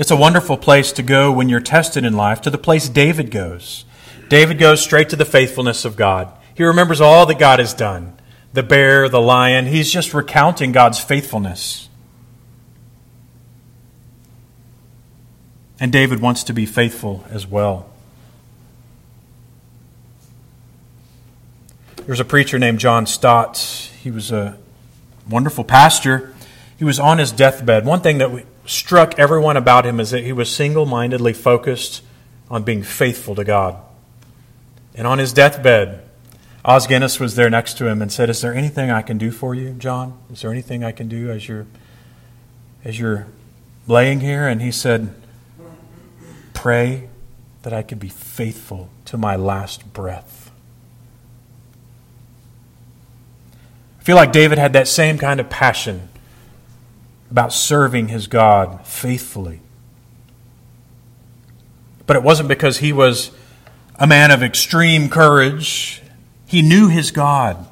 It's 0.00 0.10
a 0.10 0.16
wonderful 0.16 0.56
place 0.56 0.92
to 0.92 1.02
go 1.02 1.30
when 1.30 1.50
you're 1.50 1.60
tested 1.60 2.06
in 2.06 2.14
life, 2.14 2.40
to 2.40 2.50
the 2.50 2.56
place 2.56 2.88
David 2.88 3.30
goes. 3.30 3.84
David 4.30 4.56
goes 4.56 4.80
straight 4.80 5.10
to 5.10 5.16
the 5.16 5.26
faithfulness 5.26 5.84
of 5.84 5.94
God. 5.94 6.32
He 6.54 6.64
remembers 6.64 7.02
all 7.02 7.26
that 7.26 7.38
God 7.38 7.58
has 7.58 7.74
done 7.74 8.18
the 8.54 8.62
bear, 8.62 9.10
the 9.10 9.20
lion. 9.20 9.66
He's 9.66 9.92
just 9.92 10.14
recounting 10.14 10.72
God's 10.72 10.98
faithfulness. 10.98 11.90
And 15.78 15.92
David 15.92 16.20
wants 16.20 16.44
to 16.44 16.54
be 16.54 16.64
faithful 16.64 17.26
as 17.28 17.46
well. 17.46 17.90
There's 22.06 22.20
a 22.20 22.24
preacher 22.24 22.58
named 22.58 22.78
John 22.78 23.04
Stott. 23.04 23.58
He 24.02 24.10
was 24.10 24.32
a 24.32 24.56
wonderful 25.28 25.62
pastor. 25.62 26.32
He 26.78 26.84
was 26.84 26.98
on 26.98 27.18
his 27.18 27.32
deathbed. 27.32 27.84
One 27.84 28.00
thing 28.00 28.16
that 28.16 28.46
struck 28.70 29.18
everyone 29.18 29.56
about 29.56 29.84
him 29.84 29.98
is 29.98 30.12
that 30.12 30.22
he 30.22 30.32
was 30.32 30.48
single 30.48 30.86
mindedly 30.86 31.32
focused 31.32 32.02
on 32.48 32.62
being 32.62 32.84
faithful 32.84 33.34
to 33.34 33.42
God. 33.42 33.76
And 34.94 35.08
on 35.08 35.18
his 35.18 35.32
deathbed, 35.32 36.02
Os 36.64 36.86
Guinness 36.86 37.18
was 37.18 37.34
there 37.34 37.50
next 37.50 37.78
to 37.78 37.88
him 37.88 38.00
and 38.00 38.12
said, 38.12 38.30
Is 38.30 38.40
there 38.40 38.54
anything 38.54 38.90
I 38.90 39.02
can 39.02 39.18
do 39.18 39.32
for 39.32 39.56
you, 39.56 39.70
John? 39.70 40.16
Is 40.30 40.42
there 40.42 40.52
anything 40.52 40.84
I 40.84 40.92
can 40.92 41.08
do 41.08 41.30
as 41.30 41.48
you're, 41.48 41.66
as 42.84 42.98
you're 42.98 43.26
laying 43.88 44.20
here? 44.20 44.46
And 44.46 44.62
he 44.62 44.70
said, 44.70 45.14
Pray 46.54 47.08
that 47.62 47.72
I 47.72 47.82
could 47.82 47.98
be 47.98 48.08
faithful 48.08 48.88
to 49.06 49.16
my 49.16 49.34
last 49.34 49.92
breath. 49.92 50.52
I 53.98 54.02
feel 54.04 54.16
like 54.16 54.30
David 54.30 54.58
had 54.58 54.72
that 54.74 54.86
same 54.86 55.18
kind 55.18 55.40
of 55.40 55.50
passion 55.50 56.09
about 57.30 57.52
serving 57.52 58.08
his 58.08 58.26
God 58.26 58.86
faithfully. 58.86 59.60
But 62.06 62.16
it 62.16 62.22
wasn't 62.22 62.48
because 62.48 62.78
he 62.78 62.92
was 62.92 63.30
a 63.96 64.06
man 64.06 64.30
of 64.30 64.42
extreme 64.42 65.08
courage 65.08 66.02
he 66.50 66.62
knew 66.62 66.88
his 66.88 67.12
God. 67.12 67.64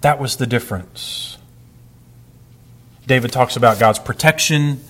That 0.00 0.20
was 0.20 0.36
the 0.36 0.46
difference. 0.46 1.38
David 3.04 3.32
talks 3.32 3.56
about 3.56 3.80
God's 3.80 3.98
protection, 3.98 4.80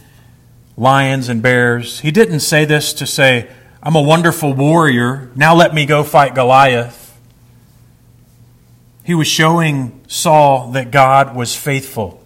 lions 0.77 1.31
and 1.31 1.41
bears. 1.41 2.01
He 2.01 2.11
didn't 2.11 2.41
say 2.41 2.67
this 2.67 2.93
to 2.93 3.07
say, 3.07 3.49
I'm 3.83 3.97
a 3.97 4.03
wonderful 4.03 4.53
warrior. 4.53 5.31
Now 5.35 5.55
let 5.55 5.73
me 5.73 5.87
go 5.87 6.05
fight 6.05 6.35
Goliath. 6.35 7.19
He 9.03 9.15
was 9.15 9.27
showing 9.27 10.03
Saul 10.07 10.73
that 10.73 10.91
God 10.91 11.35
was 11.35 11.57
faithful. 11.57 12.20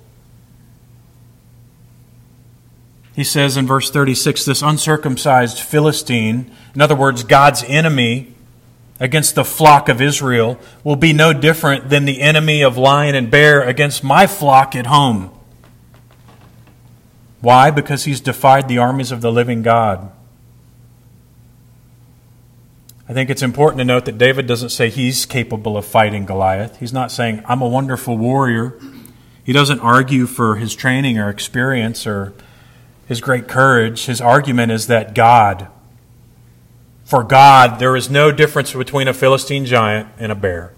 He 3.15 3.25
says 3.25 3.57
in 3.57 3.67
verse 3.67 3.91
36 3.91 4.45
this 4.45 4.63
uncircumcised 4.63 5.59
Philistine, 5.59 6.51
in 6.75 6.81
other 6.81 6.97
words, 6.97 7.23
God's 7.23 7.63
enemy, 7.65 8.35
against 9.01 9.35
the 9.35 9.45
flock 9.45 9.89
of 9.89 10.01
Israel 10.01 10.59
will 10.83 10.97
be 10.97 11.13
no 11.13 11.33
different 11.33 11.91
than 11.91 12.05
the 12.05 12.21
enemy 12.21 12.63
of 12.63 12.79
lion 12.79 13.15
and 13.15 13.31
bear 13.31 13.63
against 13.63 14.05
my 14.05 14.27
flock 14.27 14.75
at 14.75 14.87
home. 14.87 15.31
Why? 17.41 17.71
Because 17.71 18.05
he's 18.05 18.21
defied 18.21 18.69
the 18.69 18.79
armies 18.79 19.13
of 19.13 19.21
the 19.21 19.31
living 19.31 19.63
God. 19.63 20.11
I 23.07 23.13
think 23.13 23.29
it's 23.29 23.43
important 23.43 23.79
to 23.81 23.85
note 23.85 24.07
that 24.07 24.17
David 24.17 24.47
doesn't 24.47 24.71
say 24.71 24.89
he's 24.89 25.27
capable 25.27 25.77
of 25.77 25.85
fighting 25.85 26.25
Goliath. 26.25 26.81
He's 26.81 26.93
not 26.93 27.13
saying, 27.13 27.43
I'm 27.45 27.61
a 27.61 27.69
wonderful 27.69 28.17
warrior. 28.17 28.79
He 29.45 29.53
doesn't 29.53 29.81
argue 29.81 30.27
for 30.27 30.57
his 30.57 30.75
training 30.75 31.19
or 31.19 31.29
experience 31.29 32.07
or 32.07 32.33
his 33.07 33.21
great 33.21 33.49
courage. 33.49 34.07
His 34.07 34.21
argument 34.21 34.73
is 34.73 34.87
that 34.87 35.15
God 35.15 35.69
for 37.05 37.23
God, 37.23 37.79
there 37.79 37.95
is 37.95 38.09
no 38.09 38.33
difference 38.33 38.73
between 38.73 39.09
a 39.09 39.15
Philistine 39.15 39.67
giant 39.67 40.09
and 40.19 40.33
a 40.33 40.35
bear. 40.35 40.73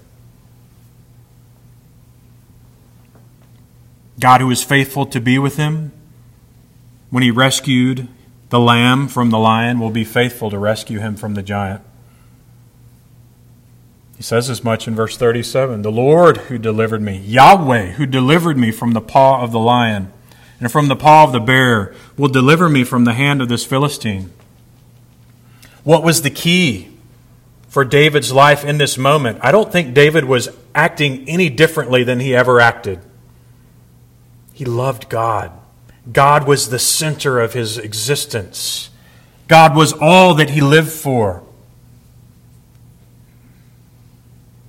God, 4.19 4.41
who 4.41 4.51
is 4.51 4.63
faithful 4.63 5.07
to 5.07 5.21
be 5.21 5.39
with 5.39 5.57
him 5.57 5.93
when 7.11 7.23
he 7.23 7.31
rescued 7.31 8.09
the 8.49 8.59
lamb 8.59 9.09
from 9.09 9.31
the 9.31 9.39
lion, 9.39 9.79
will 9.79 9.91
be 9.91 10.05
faithful 10.05 10.51
to 10.51 10.59
rescue 10.59 10.99
him 10.99 11.17
from 11.17 11.35
the 11.35 11.43
giant. 11.43 11.83
He 14.17 14.23
says 14.23 14.51
as 14.51 14.65
much 14.65 14.89
in 14.89 14.95
verse 14.95 15.17
37 15.17 15.83
The 15.83 15.93
Lord 15.93 16.39
who 16.39 16.59
delivered 16.59 17.03
me, 17.03 17.19
Yahweh 17.19 17.93
who 17.93 18.07
delivered 18.07 18.57
me 18.57 18.73
from 18.73 18.93
the 18.93 19.01
paw 19.01 19.43
of 19.43 19.53
the 19.53 19.59
lion 19.59 20.13
and 20.61 20.71
from 20.71 20.89
the 20.89 20.97
paw 20.97 21.25
of 21.25 21.33
the 21.33 21.41
bear, 21.41 21.95
will 22.17 22.29
deliver 22.29 22.69
me 22.69 22.85
from 22.85 23.05
the 23.05 23.15
hand 23.15 23.43
of 23.43 23.49
this 23.49 23.65
Philistine. 23.65 24.31
What 25.85 26.03
was 26.03 26.23
the 26.23 26.31
key 26.31 26.89
for 27.69 27.85
David's 27.85 28.33
life 28.33 28.65
in 28.65 28.79
this 28.79 28.97
moment? 28.97 29.39
I 29.43 29.53
don't 29.53 29.71
think 29.71 29.95
David 29.95 30.25
was 30.25 30.49
acting 30.75 31.29
any 31.29 31.51
differently 31.51 32.05
than 32.05 32.21
he 32.21 32.35
ever 32.35 32.61
acted. 32.61 33.01
He 34.53 34.65
loved 34.65 35.09
God. 35.09 35.53
God 36.11 36.47
was 36.47 36.71
the 36.71 36.79
center 36.79 37.39
of 37.41 37.53
his 37.53 37.79
existence. 37.79 38.91
God 39.49 39.77
was 39.77 39.93
all 39.93 40.35
that 40.35 40.51
he 40.51 40.61
lived 40.61 40.91
for. 40.91 41.43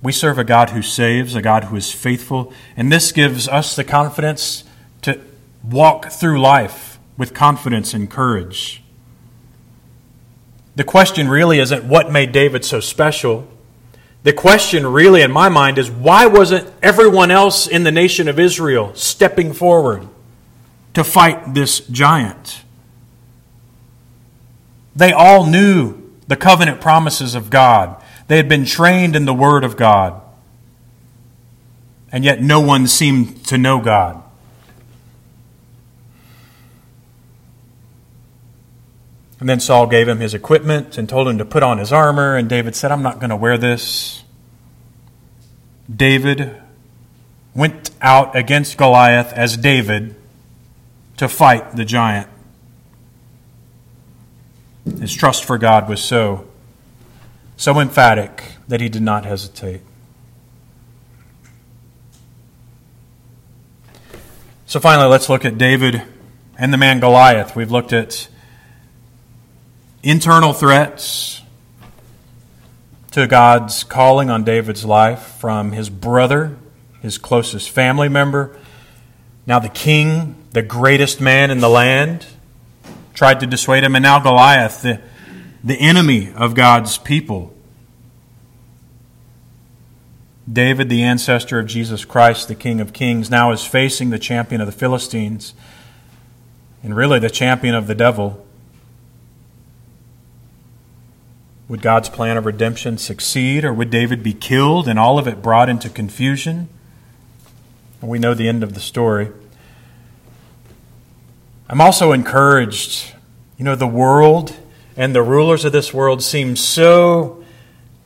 We 0.02 0.12
serve 0.12 0.38
a 0.38 0.44
God 0.44 0.70
who 0.70 0.82
saves, 0.82 1.34
a 1.34 1.42
God 1.42 1.64
who 1.64 1.76
is 1.76 1.92
faithful, 1.92 2.52
and 2.76 2.92
this 2.92 3.10
gives 3.10 3.48
us 3.48 3.74
the 3.74 3.82
confidence 3.82 4.62
walk 5.70 6.10
through 6.10 6.40
life 6.40 6.98
with 7.16 7.34
confidence 7.34 7.94
and 7.94 8.10
courage. 8.10 8.82
The 10.76 10.84
question 10.84 11.28
really 11.28 11.58
isn't 11.58 11.84
what 11.84 12.12
made 12.12 12.32
David 12.32 12.64
so 12.64 12.80
special. 12.80 13.48
The 14.22 14.32
question, 14.32 14.86
really, 14.86 15.22
in 15.22 15.32
my 15.32 15.48
mind, 15.48 15.78
is 15.78 15.90
why 15.90 16.26
wasn't 16.26 16.70
everyone 16.82 17.30
else 17.30 17.66
in 17.66 17.82
the 17.82 17.90
nation 17.90 18.28
of 18.28 18.38
Israel 18.38 18.94
stepping 18.94 19.52
forward 19.52 20.06
to 20.94 21.02
fight 21.02 21.54
this 21.54 21.80
giant? 21.80 22.62
They 24.94 25.12
all 25.12 25.46
knew 25.46 26.02
the 26.28 26.36
covenant 26.36 26.80
promises 26.80 27.34
of 27.34 27.50
God, 27.50 28.00
they 28.28 28.36
had 28.36 28.48
been 28.48 28.66
trained 28.66 29.16
in 29.16 29.24
the 29.24 29.34
Word 29.34 29.64
of 29.64 29.76
God, 29.76 30.20
and 32.12 32.22
yet 32.22 32.42
no 32.42 32.60
one 32.60 32.86
seemed 32.86 33.46
to 33.46 33.56
know 33.56 33.80
God. 33.80 34.22
And 39.40 39.48
then 39.48 39.60
Saul 39.60 39.86
gave 39.86 40.08
him 40.08 40.18
his 40.18 40.34
equipment 40.34 40.98
and 40.98 41.08
told 41.08 41.28
him 41.28 41.38
to 41.38 41.44
put 41.44 41.62
on 41.62 41.78
his 41.78 41.92
armor, 41.92 42.36
and 42.36 42.48
David 42.48 42.74
said, 42.74 42.90
I'm 42.90 43.02
not 43.02 43.20
going 43.20 43.30
to 43.30 43.36
wear 43.36 43.56
this. 43.56 44.24
David 45.94 46.60
went 47.54 47.90
out 48.02 48.36
against 48.36 48.76
Goliath 48.76 49.32
as 49.32 49.56
David 49.56 50.16
to 51.16 51.28
fight 51.28 51.76
the 51.76 51.84
giant. 51.84 52.28
His 55.00 55.14
trust 55.14 55.44
for 55.44 55.58
God 55.58 55.88
was 55.88 56.02
so 56.02 56.46
so 57.56 57.80
emphatic 57.80 58.52
that 58.68 58.80
he 58.80 58.88
did 58.88 59.02
not 59.02 59.24
hesitate. 59.24 59.80
So 64.64 64.78
finally, 64.78 65.08
let's 65.08 65.28
look 65.28 65.44
at 65.44 65.58
David 65.58 66.02
and 66.56 66.72
the 66.72 66.76
man 66.76 67.00
Goliath. 67.00 67.56
We've 67.56 67.70
looked 67.70 67.92
at 67.92 68.28
internal 70.02 70.52
threats 70.52 71.42
to 73.10 73.26
God's 73.26 73.84
calling 73.84 74.30
on 74.30 74.44
David's 74.44 74.84
life 74.84 75.22
from 75.40 75.72
his 75.72 75.90
brother, 75.90 76.56
his 77.00 77.18
closest 77.18 77.70
family 77.70 78.08
member. 78.08 78.56
Now, 79.46 79.58
the 79.58 79.68
king, 79.68 80.36
the 80.52 80.62
greatest 80.62 81.20
man 81.20 81.50
in 81.50 81.60
the 81.60 81.68
land, 81.68 82.26
tried 83.14 83.40
to 83.40 83.46
dissuade 83.46 83.82
him. 83.82 83.96
And 83.96 84.02
now, 84.02 84.20
Goliath, 84.20 84.82
the, 84.82 85.00
the 85.64 85.76
enemy 85.76 86.32
of 86.34 86.54
God's 86.54 86.98
people. 86.98 87.54
David, 90.50 90.88
the 90.88 91.02
ancestor 91.02 91.58
of 91.58 91.66
Jesus 91.66 92.04
Christ, 92.04 92.48
the 92.48 92.54
King 92.54 92.80
of 92.80 92.92
Kings, 92.92 93.30
now 93.30 93.50
is 93.52 93.64
facing 93.64 94.10
the 94.10 94.18
champion 94.18 94.60
of 94.60 94.66
the 94.66 94.72
Philistines 94.72 95.52
and 96.82 96.96
really 96.96 97.18
the 97.18 97.28
champion 97.28 97.74
of 97.74 97.86
the 97.86 97.94
devil. 97.94 98.46
Would 101.68 101.82
God's 101.82 102.08
plan 102.08 102.36
of 102.36 102.46
redemption 102.46 102.96
succeed, 102.96 103.64
or 103.64 103.74
would 103.74 103.90
David 103.90 104.22
be 104.22 104.32
killed 104.32 104.88
and 104.88 104.98
all 104.98 105.18
of 105.18 105.28
it 105.28 105.42
brought 105.42 105.68
into 105.68 105.90
confusion? 105.90 106.68
We 108.00 108.18
know 108.18 108.32
the 108.32 108.48
end 108.48 108.62
of 108.62 108.74
the 108.74 108.80
story. 108.80 109.30
I'm 111.68 111.80
also 111.80 112.12
encouraged. 112.12 113.12
You 113.58 113.64
know, 113.64 113.74
the 113.74 113.86
world 113.86 114.56
and 114.96 115.14
the 115.14 115.22
rulers 115.22 115.64
of 115.64 115.72
this 115.72 115.92
world 115.92 116.22
seem 116.22 116.56
so 116.56 117.44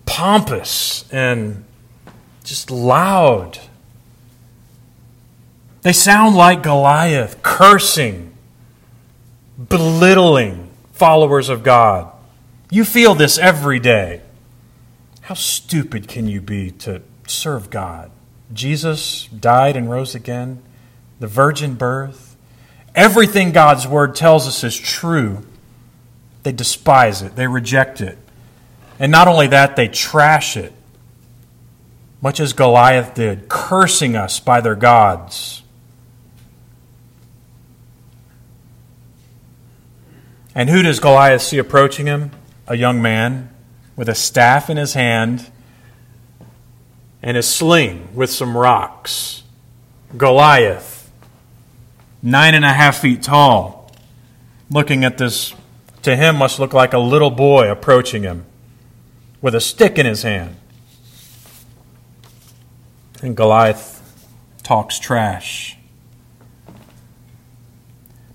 pompous 0.07 1.09
and 1.13 1.65
just 2.43 2.71
loud. 2.71 3.59
They 5.83 5.93
sound 5.93 6.37
like 6.37 6.63
Goliath, 6.63 7.43
cursing, 7.43 8.33
belittling 9.69 10.71
followers 10.93 11.49
of 11.49 11.63
God. 11.63 12.12
You 12.73 12.87
feel 12.87 13.15
this 13.15 13.37
every 13.37 13.79
day. 13.81 14.23
How 15.21 15.35
stupid 15.35 16.09
can 16.09 16.27
you 16.27 16.41
be 16.41 16.71
to 16.71 17.03
serve 17.27 17.69
God? 17.69 18.11
Jesus 18.51 19.27
died 19.27 19.77
and 19.77 19.91
rose 19.91 20.15
again, 20.15 20.63
the 21.21 21.27
virgin 21.27 21.75
birth. 21.75 22.35
Everything 22.95 23.53
God's 23.53 23.87
word 23.87 24.15
tells 24.15 24.49
us 24.49 24.65
is 24.65 24.75
true. 24.75 25.47
They 26.45 26.53
despise 26.53 27.21
it, 27.21 27.37
they 27.37 27.47
reject 27.47 28.01
it. 28.01 28.17
And 28.99 29.13
not 29.13 29.29
only 29.29 29.49
that, 29.49 29.77
they 29.77 29.89
trash 29.89 30.57
it, 30.57 30.73
much 32.23 32.41
as 32.41 32.55
Goliath 32.55 33.13
did, 33.13 33.51
cursing 33.51 34.17
us 34.17 34.41
by 34.41 34.63
their 34.63 34.77
gods. 34.77 35.63
And 40.55 40.71
who 40.71 40.81
does 40.81 41.01
Goliath 41.01 41.43
see 41.43 41.59
approaching 41.59 42.07
him? 42.07 42.31
A 42.73 42.75
young 42.75 43.03
man 43.03 43.51
with 43.97 44.09
a 44.09 44.15
staff 44.15 44.71
in 44.71 44.79
his 44.79 44.95
hand 44.95 45.51
and 47.23 47.37
a 47.37 47.43
sling 47.43 48.09
with 48.15 48.31
some 48.31 48.57
rocks. 48.57 49.43
Goliath, 50.17 51.11
nine 52.23 52.55
and 52.55 52.65
a 52.65 52.73
half 52.73 53.01
feet 53.01 53.23
tall, 53.23 53.93
looking 54.71 55.05
at 55.05 55.19
this, 55.19 55.55
to 56.01 56.17
him 56.17 56.37
must 56.37 56.59
look 56.59 56.73
like 56.73 56.95
a 56.95 56.99
little 56.99 57.31
boy 57.31 57.71
approaching 57.71 58.23
him 58.23 58.47
with 59.43 59.55
a 59.55 59.61
stick 59.61 59.99
in 59.99 60.07
his 60.07 60.23
hand. 60.23 60.57
And 63.21 63.37
Goliath 63.37 64.01
talks 64.63 64.99
trash. 64.99 65.77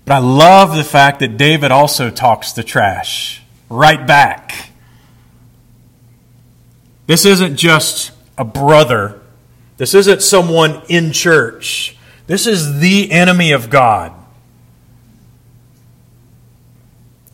But 0.04 0.14
I 0.14 0.18
love 0.18 0.76
the 0.76 0.84
fact 0.84 1.18
that 1.18 1.36
David 1.36 1.72
also 1.72 2.08
talks 2.08 2.52
the 2.52 2.62
trash 2.62 3.42
right 3.68 4.06
back. 4.06 4.70
This 7.06 7.24
isn't 7.24 7.56
just 7.56 8.12
a 8.36 8.44
brother. 8.44 9.20
This 9.78 9.94
isn't 9.94 10.22
someone 10.22 10.82
in 10.88 11.12
church. 11.12 11.96
This 12.26 12.46
is 12.46 12.80
the 12.80 13.10
enemy 13.10 13.52
of 13.52 13.70
God. 13.70 14.12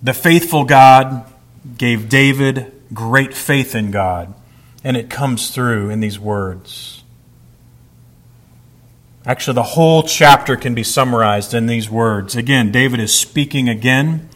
The 0.03 0.15
faithful 0.15 0.65
God 0.65 1.25
gave 1.79 2.09
David 2.09 2.73
great 2.93 3.35
faith 3.35 3.75
in 3.75 3.91
God, 3.91 4.35
and 4.85 4.97
it 4.97 5.11
comes 5.11 5.51
through 5.51 5.91
in 5.91 6.01
these 6.01 6.21
words. 6.21 7.03
Actually, 9.27 9.55
the 9.55 9.63
whole 9.63 10.03
chapter 10.03 10.55
can 10.55 10.75
be 10.75 10.83
summarized 10.83 11.55
in 11.55 11.67
these 11.67 11.89
words. 11.89 12.37
Again, 12.37 12.71
David 12.71 13.01
is 13.01 13.19
speaking 13.19 13.69
again 13.69 14.29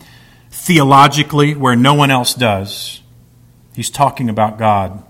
theologically 0.51 1.55
where 1.55 1.77
no 1.77 1.95
one 1.95 2.11
else 2.11 2.35
does. 2.35 3.03
He's 3.75 3.91
talking 3.91 4.29
about 4.29 4.59
God. 4.59 5.05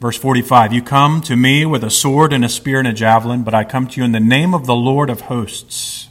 Verse 0.00 0.18
45 0.18 0.72
You 0.72 0.82
come 0.82 1.20
to 1.22 1.36
me 1.36 1.64
with 1.64 1.84
a 1.84 1.90
sword 1.90 2.32
and 2.32 2.44
a 2.44 2.48
spear 2.48 2.80
and 2.80 2.88
a 2.88 2.92
javelin, 2.92 3.44
but 3.44 3.54
I 3.54 3.62
come 3.62 3.86
to 3.86 4.00
you 4.00 4.04
in 4.04 4.12
the 4.12 4.20
name 4.20 4.52
of 4.52 4.66
the 4.66 4.74
Lord 4.74 5.10
of 5.10 5.22
hosts, 5.22 6.08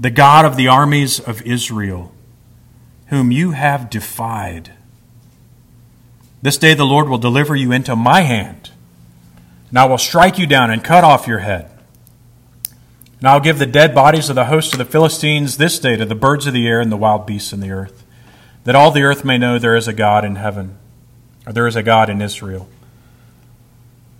the 0.00 0.10
God 0.10 0.44
of 0.44 0.56
the 0.56 0.66
armies 0.68 1.20
of 1.20 1.42
Israel, 1.42 2.12
whom 3.06 3.30
you 3.30 3.52
have 3.52 3.88
defied. 3.88 4.72
This 6.42 6.58
day 6.58 6.74
the 6.74 6.84
Lord 6.84 7.08
will 7.08 7.18
deliver 7.18 7.54
you 7.54 7.70
into 7.70 7.94
my 7.94 8.22
hand, 8.22 8.72
and 9.68 9.78
I 9.78 9.84
will 9.84 9.96
strike 9.96 10.38
you 10.38 10.46
down 10.46 10.72
and 10.72 10.82
cut 10.82 11.04
off 11.04 11.28
your 11.28 11.38
head. 11.38 11.71
And 13.22 13.28
I'll 13.28 13.38
give 13.38 13.60
the 13.60 13.66
dead 13.66 13.94
bodies 13.94 14.28
of 14.30 14.34
the 14.34 14.46
host 14.46 14.72
of 14.72 14.78
the 14.78 14.84
Philistines 14.84 15.56
this 15.56 15.78
day 15.78 15.94
to 15.94 16.04
the 16.04 16.16
birds 16.16 16.48
of 16.48 16.54
the 16.54 16.66
air 16.66 16.80
and 16.80 16.90
the 16.90 16.96
wild 16.96 17.24
beasts 17.24 17.52
in 17.52 17.60
the 17.60 17.70
earth, 17.70 18.04
that 18.64 18.74
all 18.74 18.90
the 18.90 19.04
earth 19.04 19.24
may 19.24 19.38
know 19.38 19.60
there 19.60 19.76
is 19.76 19.86
a 19.86 19.92
God 19.92 20.24
in 20.24 20.34
heaven 20.34 20.76
or 21.46 21.52
there 21.52 21.68
is 21.68 21.76
a 21.76 21.84
God 21.84 22.10
in 22.10 22.20
Israel. 22.20 22.68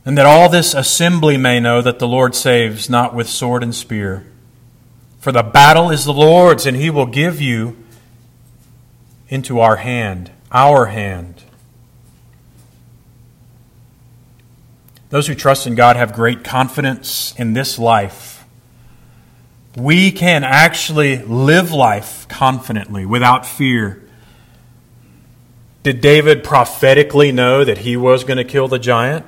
And 0.04 0.16
that 0.16 0.24
all 0.24 0.48
this 0.48 0.72
assembly 0.72 1.36
may 1.36 1.58
know 1.58 1.82
that 1.82 1.98
the 1.98 2.06
Lord 2.06 2.36
saves 2.36 2.88
not 2.88 3.12
with 3.12 3.28
sword 3.28 3.64
and 3.64 3.74
spear. 3.74 4.24
For 5.18 5.32
the 5.32 5.42
battle 5.42 5.90
is 5.90 6.04
the 6.04 6.12
Lord's, 6.12 6.64
and 6.64 6.76
he 6.76 6.88
will 6.88 7.06
give 7.06 7.40
you 7.40 7.76
into 9.28 9.58
our 9.58 9.76
hand, 9.78 10.30
our 10.52 10.86
hand. 10.86 11.42
Those 15.10 15.26
who 15.26 15.34
trust 15.34 15.66
in 15.66 15.74
God 15.74 15.96
have 15.96 16.12
great 16.12 16.44
confidence 16.44 17.34
in 17.36 17.54
this 17.54 17.80
life. 17.80 18.41
We 19.76 20.12
can 20.12 20.44
actually 20.44 21.18
live 21.18 21.72
life 21.72 22.26
confidently 22.28 23.06
without 23.06 23.46
fear 23.46 24.02
did 25.82 26.00
David 26.00 26.44
prophetically 26.44 27.32
know 27.32 27.64
that 27.64 27.78
he 27.78 27.96
was 27.96 28.22
going 28.22 28.36
to 28.36 28.44
kill 28.44 28.68
the 28.68 28.78
giant? 28.78 29.26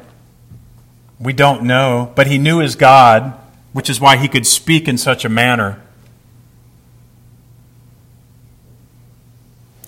We 1.18 1.33
don't 1.33 1.64
know, 1.64 2.12
but 2.14 2.28
he 2.28 2.38
knew 2.38 2.59
his 2.59 2.76
God, 2.76 3.35
which 3.72 3.90
is 3.90 4.00
why 4.00 4.16
he 4.16 4.28
could 4.28 4.46
speak 4.46 4.87
in 4.87 4.96
such 4.96 5.24
a 5.24 5.28
manner. 5.28 5.80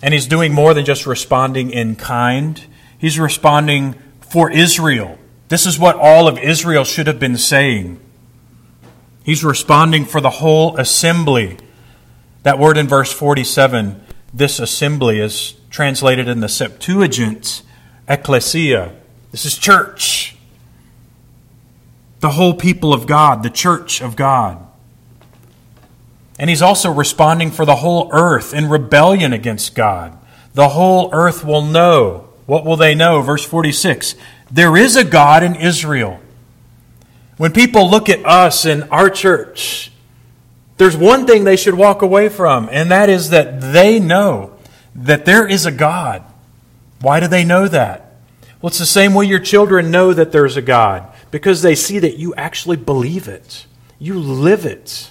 And 0.02 0.12
he's 0.12 0.26
doing 0.26 0.52
more 0.52 0.74
than 0.74 0.84
just 0.84 1.06
responding 1.06 1.70
in 1.70 1.94
kind, 1.96 2.64
he's 2.98 3.18
responding 3.18 3.94
for 4.20 4.50
Israel. 4.50 5.18
This 5.48 5.66
is 5.66 5.78
what 5.78 5.94
all 5.96 6.26
of 6.26 6.38
Israel 6.38 6.82
should 6.82 7.06
have 7.06 7.20
been 7.20 7.36
saying. 7.36 8.00
He's 9.26 9.42
responding 9.42 10.04
for 10.04 10.20
the 10.20 10.30
whole 10.30 10.76
assembly. 10.76 11.56
That 12.44 12.60
word 12.60 12.76
in 12.76 12.86
verse 12.86 13.12
47, 13.12 14.00
this 14.32 14.60
assembly, 14.60 15.18
is 15.18 15.54
translated 15.68 16.28
in 16.28 16.38
the 16.38 16.48
Septuagint, 16.48 17.62
ecclesia. 18.08 18.94
This 19.32 19.44
is 19.44 19.58
church. 19.58 20.36
The 22.20 22.30
whole 22.30 22.54
people 22.54 22.94
of 22.94 23.08
God, 23.08 23.42
the 23.42 23.50
church 23.50 24.00
of 24.00 24.14
God. 24.14 24.64
And 26.38 26.48
he's 26.48 26.62
also 26.62 26.92
responding 26.92 27.50
for 27.50 27.64
the 27.64 27.74
whole 27.74 28.08
earth 28.12 28.54
in 28.54 28.70
rebellion 28.70 29.32
against 29.32 29.74
God. 29.74 30.16
The 30.54 30.68
whole 30.68 31.10
earth 31.12 31.44
will 31.44 31.62
know. 31.62 32.28
What 32.46 32.64
will 32.64 32.76
they 32.76 32.94
know? 32.94 33.22
Verse 33.22 33.44
46 33.44 34.14
There 34.52 34.76
is 34.76 34.94
a 34.94 35.02
God 35.02 35.42
in 35.42 35.56
Israel. 35.56 36.20
When 37.36 37.52
people 37.52 37.90
look 37.90 38.08
at 38.08 38.24
us 38.24 38.64
in 38.64 38.84
our 38.84 39.10
church, 39.10 39.92
there's 40.78 40.96
one 40.96 41.26
thing 41.26 41.44
they 41.44 41.56
should 41.56 41.74
walk 41.74 42.02
away 42.02 42.28
from, 42.28 42.68
and 42.70 42.90
that 42.90 43.08
is 43.08 43.30
that 43.30 43.60
they 43.60 44.00
know 44.00 44.56
that 44.94 45.24
there 45.24 45.46
is 45.46 45.66
a 45.66 45.72
God. 45.72 46.22
Why 47.00 47.20
do 47.20 47.28
they 47.28 47.44
know 47.44 47.68
that? 47.68 48.16
Well, 48.60 48.68
it's 48.68 48.78
the 48.78 48.86
same 48.86 49.12
way 49.12 49.26
your 49.26 49.38
children 49.38 49.90
know 49.90 50.14
that 50.14 50.32
there's 50.32 50.56
a 50.56 50.62
God, 50.62 51.06
because 51.30 51.60
they 51.60 51.74
see 51.74 51.98
that 51.98 52.16
you 52.16 52.34
actually 52.36 52.78
believe 52.78 53.28
it, 53.28 53.66
you 53.98 54.18
live 54.18 54.64
it. 54.64 55.10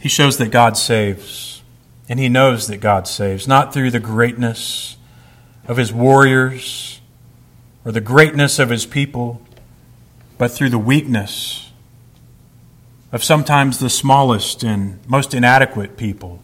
He 0.00 0.08
shows 0.08 0.36
that 0.38 0.50
God 0.50 0.76
saves, 0.76 1.53
and 2.08 2.20
he 2.20 2.28
knows 2.28 2.66
that 2.66 2.78
God 2.78 3.08
saves, 3.08 3.48
not 3.48 3.72
through 3.72 3.90
the 3.90 4.00
greatness 4.00 4.96
of 5.66 5.76
his 5.76 5.92
warriors 5.92 7.00
or 7.84 7.92
the 7.92 8.00
greatness 8.00 8.58
of 8.58 8.70
his 8.70 8.86
people, 8.86 9.40
but 10.36 10.50
through 10.50 10.70
the 10.70 10.78
weakness 10.78 11.72
of 13.12 13.22
sometimes 13.22 13.78
the 13.78 13.88
smallest 13.88 14.62
and 14.64 14.98
most 15.08 15.34
inadequate 15.34 15.96
people. 15.96 16.40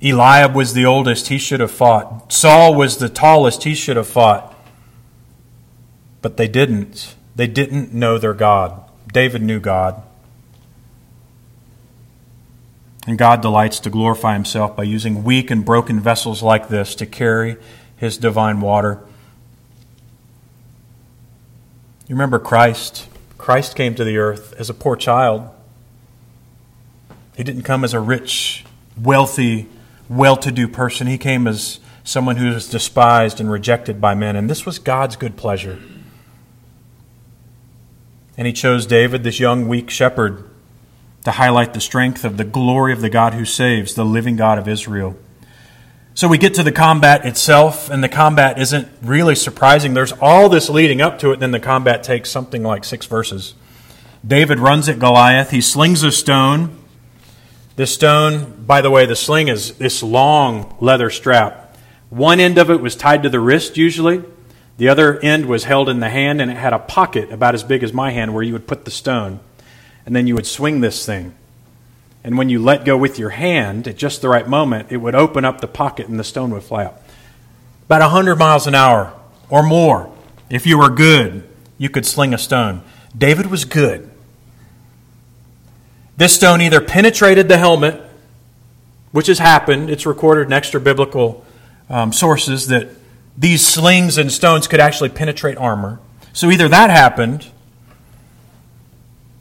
Eliab 0.00 0.54
was 0.54 0.72
the 0.72 0.86
oldest, 0.86 1.28
he 1.28 1.36
should 1.36 1.60
have 1.60 1.70
fought. 1.70 2.32
Saul 2.32 2.74
was 2.74 2.96
the 2.96 3.08
tallest, 3.08 3.64
he 3.64 3.74
should 3.74 3.96
have 3.96 4.08
fought. 4.08 4.54
But 6.22 6.36
they 6.36 6.48
didn't. 6.48 7.16
They 7.36 7.46
didn't 7.46 7.92
know 7.92 8.18
their 8.18 8.34
God. 8.34 8.82
David 9.12 9.42
knew 9.42 9.60
God. 9.60 10.02
And 13.06 13.16
God 13.16 13.40
delights 13.40 13.80
to 13.80 13.90
glorify 13.90 14.34
himself 14.34 14.76
by 14.76 14.82
using 14.82 15.24
weak 15.24 15.50
and 15.50 15.64
broken 15.64 16.00
vessels 16.00 16.42
like 16.42 16.68
this 16.68 16.94
to 16.96 17.06
carry 17.06 17.56
his 17.96 18.18
divine 18.18 18.60
water. 18.60 19.00
You 22.06 22.14
remember 22.14 22.38
Christ? 22.38 23.08
Christ 23.38 23.74
came 23.74 23.94
to 23.94 24.04
the 24.04 24.18
earth 24.18 24.52
as 24.58 24.68
a 24.68 24.74
poor 24.74 24.96
child. 24.96 25.48
He 27.36 27.44
didn't 27.44 27.62
come 27.62 27.84
as 27.84 27.94
a 27.94 28.00
rich, 28.00 28.64
wealthy, 29.00 29.66
well 30.08 30.36
to 30.36 30.52
do 30.52 30.68
person. 30.68 31.06
He 31.06 31.16
came 31.16 31.46
as 31.46 31.80
someone 32.04 32.36
who 32.36 32.52
was 32.52 32.68
despised 32.68 33.40
and 33.40 33.50
rejected 33.50 34.00
by 34.00 34.14
men. 34.14 34.36
And 34.36 34.50
this 34.50 34.66
was 34.66 34.78
God's 34.78 35.16
good 35.16 35.36
pleasure. 35.36 35.78
And 38.36 38.46
he 38.46 38.52
chose 38.52 38.86
David, 38.86 39.22
this 39.22 39.38
young, 39.38 39.68
weak 39.68 39.88
shepherd, 39.88 40.49
to 41.24 41.32
highlight 41.32 41.74
the 41.74 41.80
strength 41.80 42.24
of 42.24 42.36
the 42.36 42.44
glory 42.44 42.92
of 42.92 43.00
the 43.00 43.10
God 43.10 43.34
who 43.34 43.44
saves, 43.44 43.94
the 43.94 44.04
living 44.04 44.36
God 44.36 44.58
of 44.58 44.68
Israel. 44.68 45.16
So 46.14 46.28
we 46.28 46.38
get 46.38 46.54
to 46.54 46.62
the 46.62 46.72
combat 46.72 47.24
itself, 47.24 47.88
and 47.88 48.02
the 48.02 48.08
combat 48.08 48.58
isn't 48.58 48.88
really 49.02 49.34
surprising. 49.34 49.94
There's 49.94 50.12
all 50.12 50.48
this 50.48 50.68
leading 50.68 51.00
up 51.00 51.18
to 51.20 51.30
it, 51.30 51.40
then 51.40 51.50
the 51.50 51.60
combat 51.60 52.02
takes 52.02 52.30
something 52.30 52.62
like 52.62 52.84
six 52.84 53.06
verses. 53.06 53.54
David 54.26 54.58
runs 54.58 54.88
at 54.88 54.98
Goliath. 54.98 55.50
He 55.50 55.60
slings 55.60 56.02
a 56.02 56.10
stone. 56.10 56.76
This 57.76 57.94
stone, 57.94 58.64
by 58.66 58.80
the 58.80 58.90
way, 58.90 59.06
the 59.06 59.16
sling 59.16 59.48
is 59.48 59.74
this 59.78 60.02
long 60.02 60.76
leather 60.80 61.08
strap. 61.08 61.78
One 62.10 62.40
end 62.40 62.58
of 62.58 62.70
it 62.70 62.82
was 62.82 62.96
tied 62.96 63.22
to 63.22 63.30
the 63.30 63.40
wrist, 63.40 63.76
usually. 63.76 64.22
The 64.76 64.88
other 64.88 65.18
end 65.20 65.46
was 65.46 65.64
held 65.64 65.88
in 65.88 66.00
the 66.00 66.10
hand, 66.10 66.42
and 66.42 66.50
it 66.50 66.56
had 66.56 66.72
a 66.72 66.78
pocket 66.78 67.30
about 67.30 67.54
as 67.54 67.62
big 67.62 67.82
as 67.82 67.92
my 67.92 68.10
hand 68.10 68.34
where 68.34 68.42
you 68.42 68.52
would 68.52 68.66
put 68.66 68.84
the 68.84 68.90
stone. 68.90 69.40
And 70.06 70.16
then 70.16 70.26
you 70.26 70.34
would 70.34 70.46
swing 70.46 70.80
this 70.80 71.04
thing. 71.04 71.34
And 72.22 72.36
when 72.36 72.48
you 72.48 72.62
let 72.62 72.84
go 72.84 72.96
with 72.96 73.18
your 73.18 73.30
hand 73.30 73.88
at 73.88 73.96
just 73.96 74.20
the 74.20 74.28
right 74.28 74.46
moment, 74.46 74.90
it 74.90 74.98
would 74.98 75.14
open 75.14 75.44
up 75.44 75.60
the 75.60 75.68
pocket 75.68 76.08
and 76.08 76.18
the 76.18 76.24
stone 76.24 76.50
would 76.50 76.62
fly 76.62 76.84
out. 76.84 77.00
About 77.86 78.02
100 78.02 78.36
miles 78.36 78.66
an 78.66 78.74
hour 78.74 79.12
or 79.48 79.62
more. 79.62 80.14
If 80.48 80.66
you 80.66 80.78
were 80.78 80.90
good, 80.90 81.48
you 81.78 81.88
could 81.88 82.04
sling 82.04 82.34
a 82.34 82.38
stone. 82.38 82.82
David 83.16 83.46
was 83.46 83.64
good. 83.64 84.10
This 86.16 86.34
stone 86.34 86.60
either 86.60 86.80
penetrated 86.80 87.48
the 87.48 87.56
helmet, 87.56 88.00
which 89.12 89.26
has 89.28 89.38
happened, 89.38 89.88
it's 89.88 90.04
recorded 90.04 90.46
in 90.46 90.52
extra 90.52 90.78
biblical 90.78 91.44
um, 91.88 92.12
sources 92.12 92.66
that 92.66 92.90
these 93.36 93.66
slings 93.66 94.18
and 94.18 94.30
stones 94.30 94.68
could 94.68 94.80
actually 94.80 95.08
penetrate 95.08 95.56
armor. 95.56 95.98
So 96.32 96.50
either 96.50 96.68
that 96.68 96.90
happened, 96.90 97.46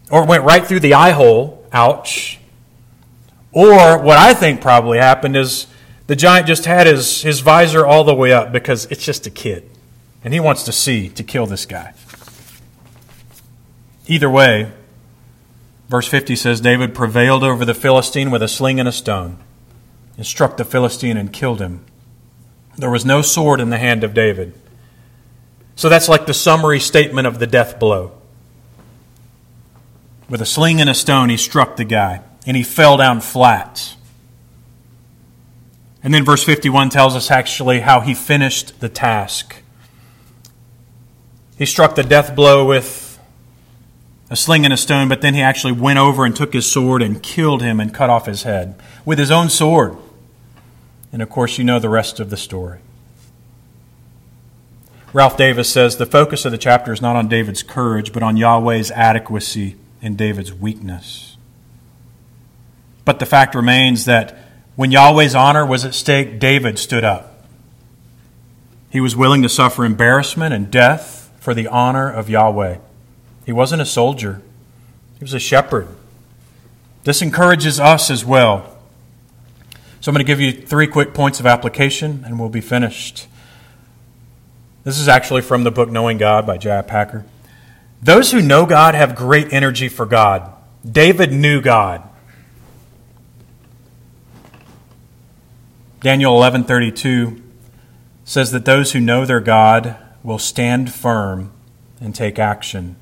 or 0.09 0.25
went 0.25 0.43
right 0.43 0.65
through 0.65 0.79
the 0.79 0.93
eye 0.93 1.11
hole, 1.11 1.65
ouch, 1.71 2.39
or 3.51 3.97
what 3.99 4.17
I 4.17 4.33
think 4.33 4.61
probably 4.61 4.99
happened 4.99 5.35
is 5.35 5.67
the 6.07 6.15
giant 6.15 6.47
just 6.47 6.65
had 6.65 6.87
his, 6.87 7.21
his 7.21 7.39
visor 7.39 7.85
all 7.85 8.03
the 8.03 8.15
way 8.15 8.31
up 8.31 8.51
because 8.51 8.85
it's 8.85 9.03
just 9.03 9.27
a 9.27 9.29
kid. 9.29 9.69
And 10.23 10.33
he 10.33 10.39
wants 10.39 10.63
to 10.63 10.71
see 10.71 11.09
to 11.09 11.23
kill 11.23 11.45
this 11.45 11.65
guy. 11.65 11.93
Either 14.07 14.29
way, 14.29 14.71
verse 15.87 16.07
50 16.07 16.35
says 16.35 16.61
David 16.61 16.93
prevailed 16.93 17.43
over 17.43 17.63
the 17.63 17.73
Philistine 17.73 18.31
with 18.31 18.41
a 18.41 18.47
sling 18.47 18.79
and 18.79 18.89
a 18.89 18.91
stone, 18.91 19.37
and 20.17 20.25
struck 20.25 20.57
the 20.57 20.65
Philistine 20.65 21.15
and 21.15 21.31
killed 21.31 21.61
him. 21.61 21.85
There 22.75 22.89
was 22.89 23.05
no 23.05 23.21
sword 23.21 23.59
in 23.59 23.69
the 23.69 23.77
hand 23.77 24.03
of 24.03 24.13
David. 24.13 24.53
So 25.75 25.89
that's 25.89 26.09
like 26.09 26.25
the 26.25 26.33
summary 26.33 26.79
statement 26.79 27.27
of 27.27 27.39
the 27.39 27.47
death 27.47 27.79
blow. 27.79 28.18
With 30.29 30.41
a 30.41 30.45
sling 30.45 30.79
and 30.79 30.89
a 30.89 30.93
stone, 30.93 31.29
he 31.29 31.37
struck 31.37 31.75
the 31.75 31.83
guy 31.83 32.21
and 32.45 32.55
he 32.55 32.63
fell 32.63 32.97
down 32.97 33.21
flat. 33.21 33.95
And 36.03 36.13
then 36.13 36.23
verse 36.23 36.43
51 36.43 36.89
tells 36.89 37.15
us 37.15 37.29
actually 37.31 37.81
how 37.81 37.99
he 38.01 38.13
finished 38.13 38.79
the 38.79 38.89
task. 38.89 39.57
He 41.57 41.65
struck 41.65 41.95
the 41.95 42.03
death 42.03 42.35
blow 42.35 42.65
with 42.65 43.19
a 44.29 44.35
sling 44.35 44.63
and 44.63 44.73
a 44.73 44.77
stone, 44.77 45.09
but 45.09 45.21
then 45.21 45.33
he 45.33 45.41
actually 45.41 45.73
went 45.73 45.99
over 45.99 46.23
and 46.23 46.35
took 46.35 46.53
his 46.53 46.71
sword 46.71 47.01
and 47.01 47.21
killed 47.21 47.61
him 47.61 47.79
and 47.79 47.93
cut 47.93 48.09
off 48.09 48.27
his 48.27 48.43
head 48.43 48.79
with 49.03 49.17
his 49.17 49.31
own 49.31 49.49
sword. 49.49 49.97
And 51.11 51.21
of 51.21 51.29
course, 51.29 51.57
you 51.57 51.63
know 51.63 51.79
the 51.79 51.89
rest 51.89 52.19
of 52.19 52.29
the 52.29 52.37
story. 52.37 52.79
Ralph 55.11 55.37
Davis 55.37 55.69
says 55.69 55.97
the 55.97 56.05
focus 56.05 56.45
of 56.45 56.51
the 56.51 56.57
chapter 56.57 56.93
is 56.93 57.01
not 57.01 57.15
on 57.15 57.27
David's 57.27 57.63
courage, 57.63 58.13
but 58.13 58.21
on 58.21 58.37
Yahweh's 58.37 58.91
adequacy 58.91 59.75
and 60.01 60.17
David's 60.17 60.53
weakness. 60.53 61.37
But 63.05 63.19
the 63.19 63.25
fact 63.25 63.55
remains 63.55 64.05
that 64.05 64.37
when 64.75 64.91
Yahweh's 64.91 65.35
honor 65.35 65.65
was 65.65 65.83
at 65.83 65.93
stake, 65.93 66.39
David 66.39 66.79
stood 66.79 67.03
up. 67.03 67.43
He 68.89 69.01
was 69.01 69.15
willing 69.15 69.41
to 69.41 69.49
suffer 69.49 69.85
embarrassment 69.85 70.53
and 70.53 70.71
death 70.71 71.31
for 71.39 71.53
the 71.53 71.67
honor 71.67 72.11
of 72.11 72.29
Yahweh. 72.29 72.77
He 73.45 73.51
wasn't 73.51 73.81
a 73.81 73.85
soldier, 73.85 74.41
he 75.17 75.23
was 75.23 75.33
a 75.33 75.39
shepherd. 75.39 75.87
This 77.03 77.21
encourages 77.21 77.79
us 77.79 78.09
as 78.09 78.23
well. 78.23 78.77
So 80.01 80.09
I'm 80.09 80.13
going 80.13 80.25
to 80.25 80.29
give 80.29 80.39
you 80.39 80.51
three 80.51 80.87
quick 80.87 81.13
points 81.13 81.39
of 81.39 81.45
application 81.45 82.23
and 82.25 82.39
we'll 82.39 82.49
be 82.49 82.61
finished. 82.61 83.27
This 84.83 84.99
is 84.99 85.07
actually 85.07 85.41
from 85.41 85.63
the 85.63 85.71
book 85.71 85.89
Knowing 85.89 86.17
God 86.17 86.45
by 86.45 86.57
J.I. 86.57 86.83
Packer. 86.83 87.25
Those 88.01 88.31
who 88.31 88.41
know 88.41 88.65
God 88.65 88.95
have 88.95 89.15
great 89.15 89.51
energy 89.51 89.89
for 89.89 90.05
God. 90.05 90.53
David 90.89 91.33
knew 91.33 91.61
God. 91.61 92.03
Daniel 96.01 96.33
11:32 96.33 97.41
says 98.23 98.51
that 98.51 98.63
those 98.63 98.93
who 98.93 99.01
know 99.01 99.25
their 99.25 99.41
God 99.41 99.97
will 100.23 100.39
stand 100.39 100.93
firm 100.93 101.51
and 101.99 102.15
take 102.15 102.39
action. 102.39 102.95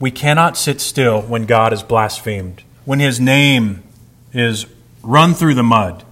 We 0.00 0.10
cannot 0.10 0.56
sit 0.56 0.80
still 0.80 1.22
when 1.22 1.46
God 1.46 1.72
is 1.72 1.84
blasphemed, 1.84 2.62
when 2.84 2.98
his 2.98 3.20
name 3.20 3.84
is 4.32 4.66
run 5.02 5.34
through 5.34 5.54
the 5.54 5.62
mud. 5.62 6.02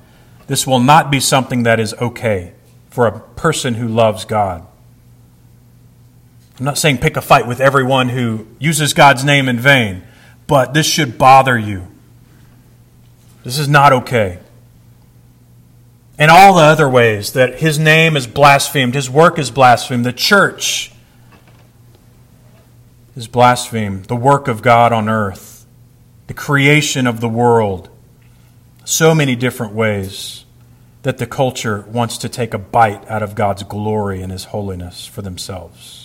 This 0.47 0.67
will 0.67 0.79
not 0.81 1.11
be 1.11 1.19
something 1.19 1.65
that 1.65 1.81
is 1.81 1.95
okay 1.95 2.53
for 2.89 3.07
a 3.07 3.21
person 3.21 3.75
who 3.75 3.89
loves 3.89 4.25
God. 4.25 4.67
I'm 6.63 6.67
not 6.67 6.79
saying 6.79 6.99
pick 6.99 7.17
a 7.17 7.21
fight 7.21 7.47
with 7.47 7.61
everyone 7.61 8.09
who 8.09 8.47
uses 8.59 8.95
God's 8.95 9.25
name 9.25 9.49
in 9.49 9.59
vain, 9.59 10.03
but 10.47 10.75
this 10.75 10.87
should 10.87 11.19
bother 11.19 11.59
you. 11.59 11.89
This 13.45 13.59
is 13.59 13.69
not 13.69 13.93
okay 13.93 14.39
and 16.23 16.31
all 16.31 16.55
the 16.55 16.63
other 16.63 16.89
ways 16.89 17.33
that 17.33 17.59
his 17.59 17.81
name 17.81 18.17
is 18.17 18.29
blasphemed, 18.29 18.95
his 18.95 19.11
work 19.11 19.41
is 19.41 19.51
blasphemed, 19.51 20.07
the 20.07 20.13
church 20.13 20.93
is 23.17 23.27
blasphemed, 23.27 24.05
the 24.05 24.15
work 24.15 24.47
of 24.47 24.63
God 24.63 24.93
on 24.93 25.09
earth, 25.09 25.67
the 26.29 26.35
creation 26.35 27.09
of 27.09 27.21
the 27.21 27.29
world. 27.29 27.89
So 28.85 29.17
many 29.17 29.35
different 29.35 29.73
ways 29.73 30.45
that 31.03 31.19
the 31.19 31.27
culture 31.27 31.85
wants 31.89 32.19
to 32.19 32.29
take 32.29 32.55
a 32.55 32.59
bite 32.59 33.05
out 33.11 33.25
of 33.25 33.35
God's 33.35 33.65
glory 33.65 34.23
and 34.23 34.31
his 34.31 34.45
holiness 34.45 35.07
for 35.07 35.23
themselves. 35.23 36.02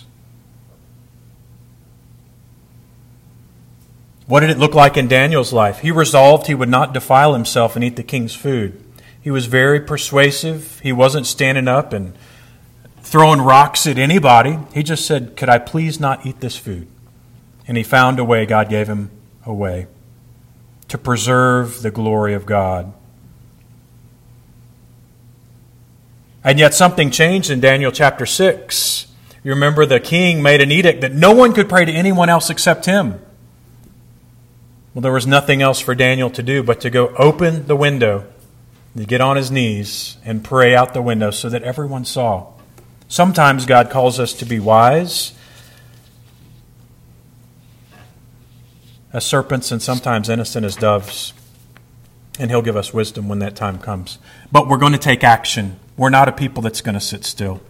What 4.27 4.41
did 4.41 4.49
it 4.49 4.57
look 4.57 4.75
like 4.75 4.97
in 4.97 5.07
Daniel's 5.07 5.53
life? 5.53 5.79
He 5.79 5.89
resolved 5.89 6.47
he 6.47 6.53
would 6.53 6.69
not 6.69 6.93
defile 6.93 7.33
himself 7.33 7.75
and 7.75 7.83
eat 7.83 7.95
the 7.95 8.03
king's 8.03 8.35
food. 8.35 8.83
He 9.21 9.31
was 9.31 9.45
very 9.45 9.79
persuasive. 9.79 10.79
He 10.81 10.91
wasn't 10.91 11.25
standing 11.25 11.67
up 11.67 11.93
and 11.93 12.13
throwing 13.01 13.41
rocks 13.41 13.87
at 13.87 13.97
anybody. 13.97 14.59
He 14.73 14.83
just 14.83 15.05
said, 15.05 15.37
Could 15.37 15.47
I 15.47 15.59
please 15.59 15.99
not 15.99 16.25
eat 16.25 16.41
this 16.41 16.57
food? 16.57 16.87
And 17.67 17.77
he 17.77 17.83
found 17.83 18.19
a 18.19 18.25
way. 18.25 18.45
God 18.45 18.69
gave 18.69 18.87
him 18.87 19.11
a 19.45 19.53
way 19.53 19.87
to 20.89 20.97
preserve 20.97 21.81
the 21.81 21.91
glory 21.91 22.33
of 22.33 22.45
God. 22.45 22.93
And 26.43 26.59
yet 26.59 26.73
something 26.73 27.11
changed 27.11 27.49
in 27.49 27.59
Daniel 27.59 27.91
chapter 27.91 28.25
6. 28.25 29.07
You 29.43 29.51
remember 29.51 29.85
the 29.85 29.99
king 29.99 30.41
made 30.41 30.61
an 30.61 30.71
edict 30.71 31.01
that 31.01 31.13
no 31.13 31.33
one 31.33 31.53
could 31.53 31.69
pray 31.69 31.85
to 31.85 31.91
anyone 31.91 32.29
else 32.29 32.49
except 32.49 32.85
him. 32.85 33.21
Well, 34.97 35.03
there 35.03 35.13
was 35.13 35.27
nothing 35.27 35.61
else 35.61 35.79
for 35.79 35.93
Daniel 35.93 36.31
to 36.31 36.41
do 36.41 36.63
but 36.63 36.81
to 36.81 36.89
go 36.89 37.09
open 37.19 37.67
the 37.67 37.75
window 37.75 38.25
to 38.97 39.05
get 39.05 39.21
on 39.21 39.35
his 39.35 39.51
knees 39.51 40.17
and 40.25 40.43
pray 40.43 40.73
out 40.73 40.95
the 40.95 41.03
window 41.03 41.29
so 41.29 41.49
that 41.49 41.61
everyone 41.61 42.03
saw. 42.03 42.51
Sometimes 43.07 43.67
God 43.67 43.91
calls 43.91 44.19
us 44.19 44.33
to 44.33 44.43
be 44.43 44.59
wise 44.59 45.33
as 49.13 49.23
serpents 49.23 49.71
and 49.71 49.83
sometimes 49.83 50.29
innocent 50.29 50.65
as 50.65 50.75
doves. 50.75 51.31
And 52.39 52.49
He'll 52.49 52.63
give 52.63 52.75
us 52.75 52.91
wisdom 52.91 53.27
when 53.27 53.37
that 53.37 53.55
time 53.55 53.77
comes. 53.77 54.17
But 54.51 54.67
we're 54.67 54.77
going 54.77 54.93
to 54.93 54.97
take 54.97 55.23
action. 55.23 55.79
We're 55.95 56.09
not 56.09 56.27
a 56.27 56.31
people 56.31 56.63
that's 56.63 56.81
going 56.81 56.95
to 56.95 56.99
sit 56.99 57.23
still. 57.23 57.61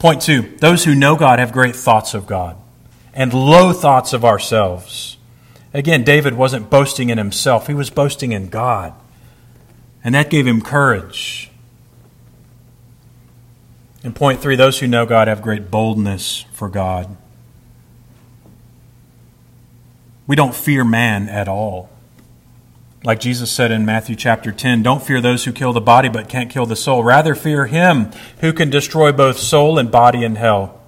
Point 0.00 0.22
two 0.22 0.56
those 0.58 0.82
who 0.82 0.96
know 0.96 1.14
God 1.14 1.38
have 1.38 1.52
great 1.52 1.76
thoughts 1.76 2.14
of 2.14 2.26
God 2.26 2.56
and 3.12 3.32
low 3.32 3.72
thoughts 3.72 4.12
of 4.12 4.24
ourselves. 4.24 5.18
Again, 5.74 6.04
David 6.04 6.34
wasn't 6.34 6.70
boasting 6.70 7.10
in 7.10 7.18
himself, 7.18 7.66
he 7.66 7.74
was 7.74 7.90
boasting 7.90 8.32
in 8.32 8.48
God. 8.48 8.94
And 10.04 10.14
that 10.14 10.30
gave 10.30 10.46
him 10.46 10.62
courage. 10.62 11.50
And 14.04 14.14
point 14.14 14.40
three 14.40 14.54
those 14.54 14.78
who 14.78 14.86
know 14.86 15.04
God 15.04 15.28
have 15.28 15.42
great 15.42 15.70
boldness 15.70 16.44
for 16.52 16.68
God. 16.68 17.16
We 20.26 20.36
don't 20.36 20.54
fear 20.54 20.84
man 20.84 21.28
at 21.28 21.48
all. 21.48 21.90
Like 23.02 23.20
Jesus 23.20 23.50
said 23.50 23.70
in 23.70 23.84
Matthew 23.84 24.16
chapter 24.16 24.52
10, 24.52 24.82
don't 24.82 25.02
fear 25.02 25.20
those 25.20 25.44
who 25.44 25.52
kill 25.52 25.74
the 25.74 25.80
body 25.80 26.08
but 26.08 26.28
can't 26.28 26.50
kill 26.50 26.64
the 26.64 26.76
soul. 26.76 27.04
Rather, 27.04 27.34
fear 27.34 27.66
him 27.66 28.10
who 28.40 28.52
can 28.52 28.70
destroy 28.70 29.12
both 29.12 29.38
soul 29.38 29.78
and 29.78 29.90
body 29.90 30.24
in 30.24 30.36
hell. 30.36 30.80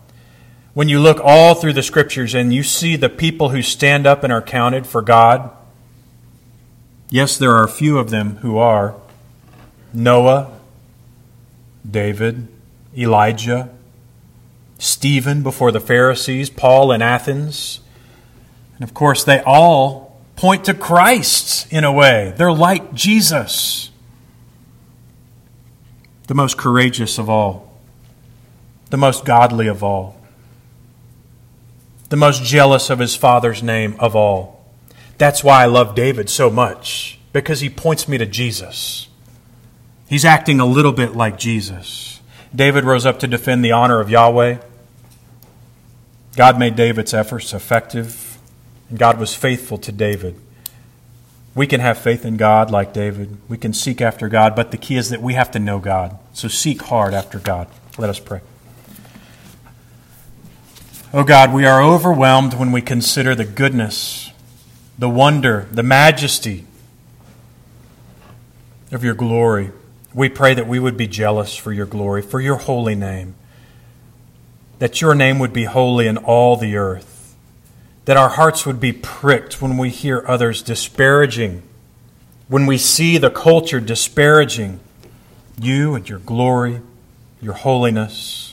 When 0.77 0.91
you 0.91 1.01
look 1.01 1.20
all 1.24 1.55
through 1.55 1.72
the 1.72 1.83
scriptures 1.83 2.35
and 2.35 2.53
you 2.53 2.62
see 2.62 2.97
the 2.97 3.09
people 3.09 3.49
who 3.49 3.62
stand 3.62 4.07
up 4.07 4.22
and 4.22 4.31
are 4.31 4.43
counted 4.43 4.87
for 4.87 5.01
God, 5.01 5.51
yes, 7.09 7.39
there 7.39 7.53
are 7.53 7.64
a 7.64 7.66
few 7.66 7.97
of 7.97 8.11
them 8.11 8.37
who 8.43 8.59
are. 8.59 8.95
Noah, 9.95 10.53
David, 11.91 12.49
Elijah, 12.95 13.70
Stephen 14.79 15.43
before 15.43 15.72
the 15.72 15.81
Pharisees, 15.81 16.51
Paul 16.51 16.93
in 16.93 17.01
Athens. 17.01 17.81
And 18.74 18.83
of 18.83 18.93
course, 18.93 19.24
they 19.24 19.41
all 19.47 20.20
point 20.37 20.66
to 20.66 20.74
Christ 20.74 21.72
in 21.72 21.85
a 21.85 21.93
way. 21.93 22.35
They're 22.37 22.53
like 22.53 22.93
Jesus, 22.93 23.91
the 26.27 26.35
most 26.35 26.59
courageous 26.59 27.16
of 27.16 27.31
all, 27.31 27.72
the 28.91 28.99
most 28.99 29.24
godly 29.24 29.68
of 29.68 29.83
all, 29.83 30.16
the 32.09 32.17
most 32.17 32.45
jealous 32.45 32.91
of 32.91 32.99
his 32.99 33.17
father's 33.17 33.63
name 33.63 33.97
of 33.99 34.15
all. 34.15 34.65
That's 35.19 35.43
why 35.43 35.63
I 35.63 35.67
love 35.67 35.95
David 35.95 36.29
so 36.31 36.51
much, 36.51 37.19
because 37.33 37.61
he 37.61 37.71
points 37.71 38.07
me 38.07 38.19
to 38.19 38.27
Jesus. 38.27 39.09
He's 40.09 40.25
acting 40.25 40.61
a 40.61 40.67
little 40.67 40.93
bit 40.93 41.17
like 41.17 41.39
Jesus. 41.39 42.21
David 42.55 42.85
rose 42.85 43.07
up 43.07 43.19
to 43.21 43.27
defend 43.27 43.65
the 43.65 43.73
honor 43.73 44.01
of 44.01 44.11
Yahweh. 44.11 44.59
God 46.37 46.59
made 46.59 46.77
David's 46.77 47.15
efforts 47.15 47.53
effective, 47.53 48.39
and 48.89 48.99
God 48.99 49.19
was 49.19 49.35
faithful 49.35 49.79
to 49.79 49.91
David. 49.91 50.39
We 51.55 51.67
can 51.67 51.81
have 51.81 51.97
faith 51.97 52.25
in 52.27 52.37
God 52.37 52.71
like 52.71 52.93
David. 52.93 53.39
We 53.49 53.57
can 53.57 53.73
seek 53.73 54.03
after 54.03 54.29
God, 54.29 54.55
but 54.55 54.71
the 54.71 54.77
key 54.77 54.97
is 54.97 55.09
that 55.09 55.23
we 55.23 55.35
have 55.35 55.51
to 55.53 55.59
know 55.59 55.79
God. 55.79 56.19
So 56.35 56.49
seek 56.49 56.83
hard 56.83 57.15
after 57.15 57.39
God. 57.39 57.69
Let 57.97 58.11
us 58.11 58.21
pray. 58.21 58.43
Oh 61.13 61.25
God, 61.25 61.53
we 61.53 61.65
are 61.65 61.83
overwhelmed 61.83 62.55
when 62.55 62.73
we 62.73 62.83
consider 62.83 63.35
the 63.35 63.45
goodness, 63.45 64.31
the 64.99 65.09
wonder, 65.09 65.69
the 65.71 65.83
majesty 65.83 66.67
of 68.93 69.03
your 69.05 69.15
glory. 69.15 69.71
We 70.13 70.29
pray 70.29 70.55
that 70.55 70.67
we 70.67 70.79
would 70.79 70.97
be 70.97 71.07
jealous 71.07 71.57
for 71.57 71.73
your 71.73 71.87
glory, 71.87 72.23
for 72.23 72.41
your 72.41 72.57
holy 72.57 72.95
name 72.95 73.35
that 74.79 75.01
your 75.01 75.15
name 75.15 75.39
would 75.39 75.53
be 75.53 75.65
holy 75.65 76.07
in 76.07 76.19
all 76.19 76.57
the 76.57 76.77
earth, 76.77 77.35
that 78.05 78.17
our 78.17 78.31
hearts 78.31 78.67
would 78.67 78.81
be 78.81 78.93
pricked 78.93 79.63
when 79.63 79.79
we 79.79 79.91
hear 79.91 80.25
others 80.27 80.63
disparaging, 80.63 81.63
when 82.49 82.67
we 82.67 82.79
see 82.79 83.19
the 83.19 83.31
culture 83.31 83.81
disparaging 83.81 84.79
you 85.59 85.95
and 85.95 86.09
your 86.09 86.19
glory, 86.19 86.81
your 87.41 87.55
holiness. 87.55 88.45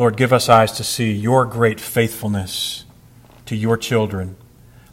Lord, 0.00 0.16
give 0.16 0.32
us 0.32 0.48
eyes 0.48 0.72
to 0.72 0.82
see 0.82 1.12
your 1.12 1.44
great 1.44 1.78
faithfulness 1.78 2.86
to 3.44 3.54
your 3.54 3.76
children. 3.76 4.34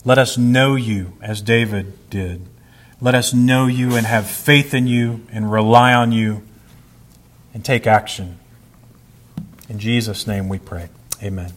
Let 0.03 0.17
us 0.17 0.37
know 0.37 0.75
you 0.75 1.13
as 1.21 1.41
David 1.41 2.09
did. 2.09 2.41
Let 2.99 3.15
us 3.15 3.33
know 3.33 3.67
you 3.67 3.95
and 3.95 4.05
have 4.05 4.29
faith 4.29 4.73
in 4.73 4.85
you 4.85 5.25
and 5.31 5.49
rely 5.49 5.93
on 5.93 6.11
you 6.11 6.43
and 7.53 7.63
take 7.63 7.87
action. 7.87 8.37
In 9.69 9.79
Jesus' 9.79 10.27
name 10.27 10.49
we 10.49 10.59
pray. 10.59 10.89
Amen. 11.23 11.53